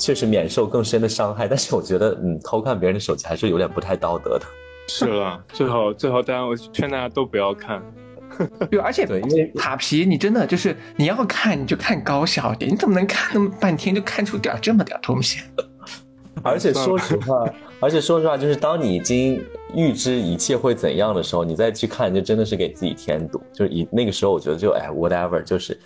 [0.00, 4.46] 确实免受更深的伤害，但是我觉得，嗯，偷看别人的手机还是有点不太道德的。
[4.88, 7.80] 是了，最好最好大家我劝大家都不要看。
[8.70, 15.40] 对，而且对因为塔皮，你真的就是你要看你就看高效一点，你怎么能看那么半天就看出点儿这么点儿东西？
[16.42, 17.44] 而且说实话，
[17.80, 19.44] 而且说实话，就是当你已经
[19.74, 23.42] 预知一切会怎样的时候，你再去看，就真的是给自己添堵。
[23.52, 25.78] 就是以那个时候，我觉得就哎，whatever，就是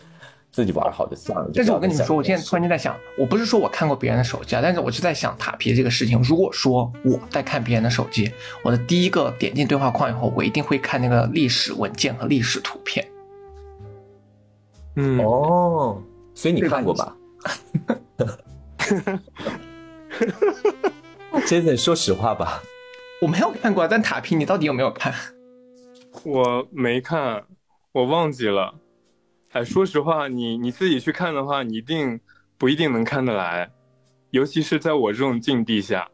[0.55, 1.51] 自己玩好就算了。
[1.53, 6.23] 但是我跟你们说，我现在突然间在想，我不是说我看过别人的手机啊，但是我就在想塔皮这个事情。
[6.23, 8.33] 如果说我在看别人的手机，
[8.63, 13.05] 我的第一个点进对话框以后，我一定会看那个历史文件和历史图片。
[14.95, 16.01] 嗯哦，
[16.37, 17.17] 所以你看过吧
[21.49, 22.63] ？Jason， 说实话吧，
[23.21, 25.13] 我没有看过，但塔皮你到底有没有看？
[26.23, 27.43] 我没看，
[27.91, 28.73] 我忘记了。
[29.55, 32.19] 哎，说实话，你你自己去看的话，你一定
[32.59, 33.71] 不一定能看得来，
[34.33, 36.09] 尤其是在我这种境地下。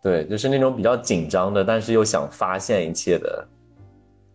[0.00, 3.48] 对，就是那种比较紧张的，但是又想发现一切的。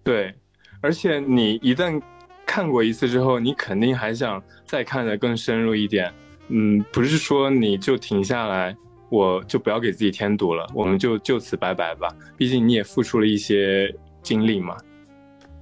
[0.03, 0.35] 对，
[0.81, 2.01] 而且你一旦
[2.45, 6.13] 看过一次之后，你肯定还想再看得更深入一点。
[6.49, 8.75] 嗯，不是说你就停下来，
[9.09, 12.13] 我就不要给自己添堵了，我们就就此拜拜吧。
[12.35, 14.75] 毕竟你也付出了一些精力嘛。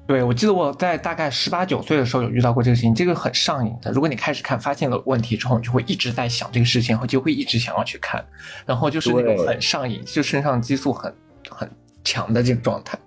[0.08, 3.92] 对，我记得我在大概十八九岁的时候有遇到过这个事情，这个很上瘾的。
[3.92, 8.26] 如果你开始看，发现了问题之后，你就会一直在想这个事情，然后就会一直想要去看，
[8.66, 11.14] 然后就是那种很上瘾，就身上激素很
[11.50, 11.70] 很
[12.04, 13.00] 强的这个状态。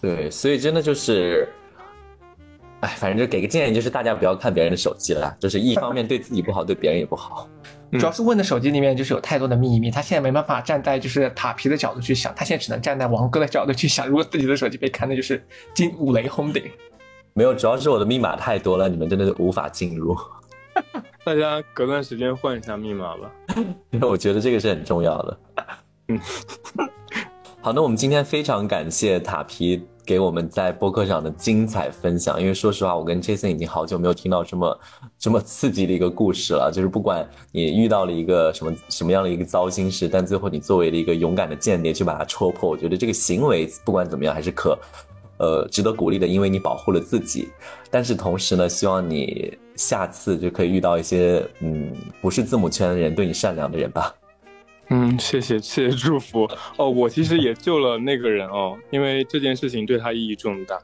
[0.00, 1.48] 对，所以真的就是，
[2.80, 7.48] 哎，反正就给个建议，就是大家不要看别人的手机了，就是一方面对自己不好，对别人也不好。
[7.90, 16.62] 嗯主要是问的手机里面就是有太多的秘密，他现在没办法站在就是塔皮的角度去想，他现在只能站在王哥的角度去想，如果自己的手机被看，那就是惊五雷轰顶。
[17.32, 20.16] 没有，主要是我的密码太多了，你们真的是无法进入。
[21.24, 23.30] 大家隔段时间换一下密码吧。
[23.90, 25.38] 因 为我觉得这个是很重要的。
[26.08, 26.20] 嗯，
[27.68, 32.40] 好，那我们今天非常感谢塔皮给我们在播客上的精彩分享。
[32.40, 34.80] 因为说实话，我跟 Jason 已经好久没有听到这么
[35.18, 36.72] 这么刺激的一个故事了。
[36.72, 44.78] 就是不管你遇到了一个什么什么样的一个糟心事，但最后你作为了一个勇敢的间谍去把它戳破，我觉得这个行为不管怎么样还是可。
[45.36, 47.50] 呃，值得鼓励的，因为你保护了自己。
[47.90, 51.92] 但是同时呢，希望你下次就可以遇到一些嗯，
[52.22, 54.14] 不是字母圈的人，对你善良的人吧。
[54.90, 56.88] 嗯，谢谢谢谢祝福哦。
[56.88, 60.80] 我其实也救了那个人哦，因为这件事情对他意义重大，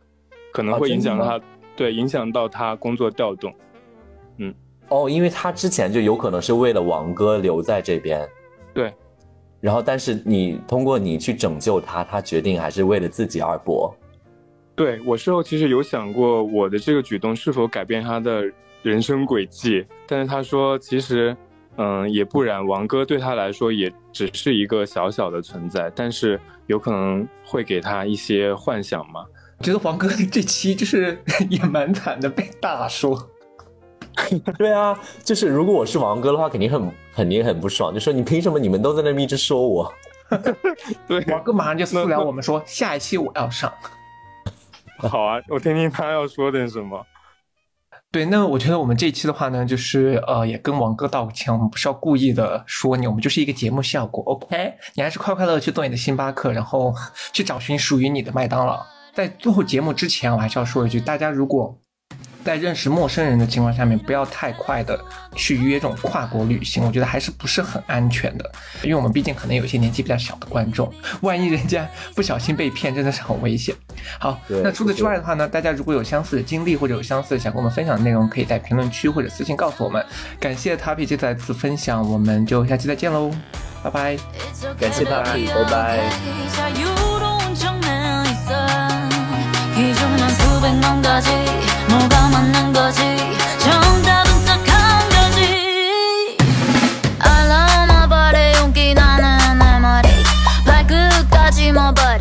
[0.53, 1.41] 可能哦会影响他，
[1.75, 3.55] 对影响到他工作调动。
[4.39, 4.55] 嗯
[4.89, 8.29] 哦，因为他之前就有可能是为了王哥留在这边，
[8.75, 8.93] 对，
[9.61, 13.95] 然后但是你通过你去拯救他，他决定还是为了自己而搏。
[14.77, 18.45] 对我事后其实有想过我的这个举动是否改变他的
[18.83, 21.35] 人生轨迹，但是他说其实，
[21.77, 29.25] 嗯，也不然，王哥对他来说也只是一个小小的存在，但是有可能会给他一些幻想嘛。
[29.61, 33.31] 觉得王哥这期就是 也蛮惨的，被大说。
[34.59, 39.93] 对啊，就是如果我是王哥的话，肯定很肯定很不爽，就说你凭什么你们都在那边一直说我？
[41.09, 43.73] 对，王哥马上就私聊我们说，下一期我要上。
[44.99, 47.05] 好啊，我听听他要说点什么。
[48.15, 54.73] 对，那我觉得我们这一期的话呢，就是呃，也跟王哥道个歉，我们不是要故意的说你，我们就是一个节目效果，OK？
[54.95, 56.95] 你还是快快乐乐去做你的星巴克，然后
[57.33, 58.81] 去找寻属于你的麦当劳。
[59.13, 61.77] 在最后节目之前，我还是要说一句，大家如果
[62.45, 64.99] 在认识陌生人的情况下面，不要太快的
[65.35, 70.93] 去约这种跨国旅行，我觉得还是不是很安全的，因为我们毕竟可能有一些年纪比较小的观众，
[71.23, 73.75] 万一人家不小心被骗，真的是很危险。
[74.19, 80.05] 好，那除此之外的话呢，大家如果有相似的经历或者有相似的想跟我们分享的内容，可以在评论区或者私信告诉我们。
[80.39, 83.31] 感谢 Tapi 这再次分享，我们就下期再见喽，
[83.83, 84.17] 拜拜。
[84.79, 86.11] 感谢大家，拜拜。
[92.09, 93.01] 가 맞는 거지.
[93.59, 96.37] 정답은 딱 한 가지.
[97.21, 100.09] I love body 용기 나는 내 머리
[100.67, 102.14] 발끝까지 뭐 모발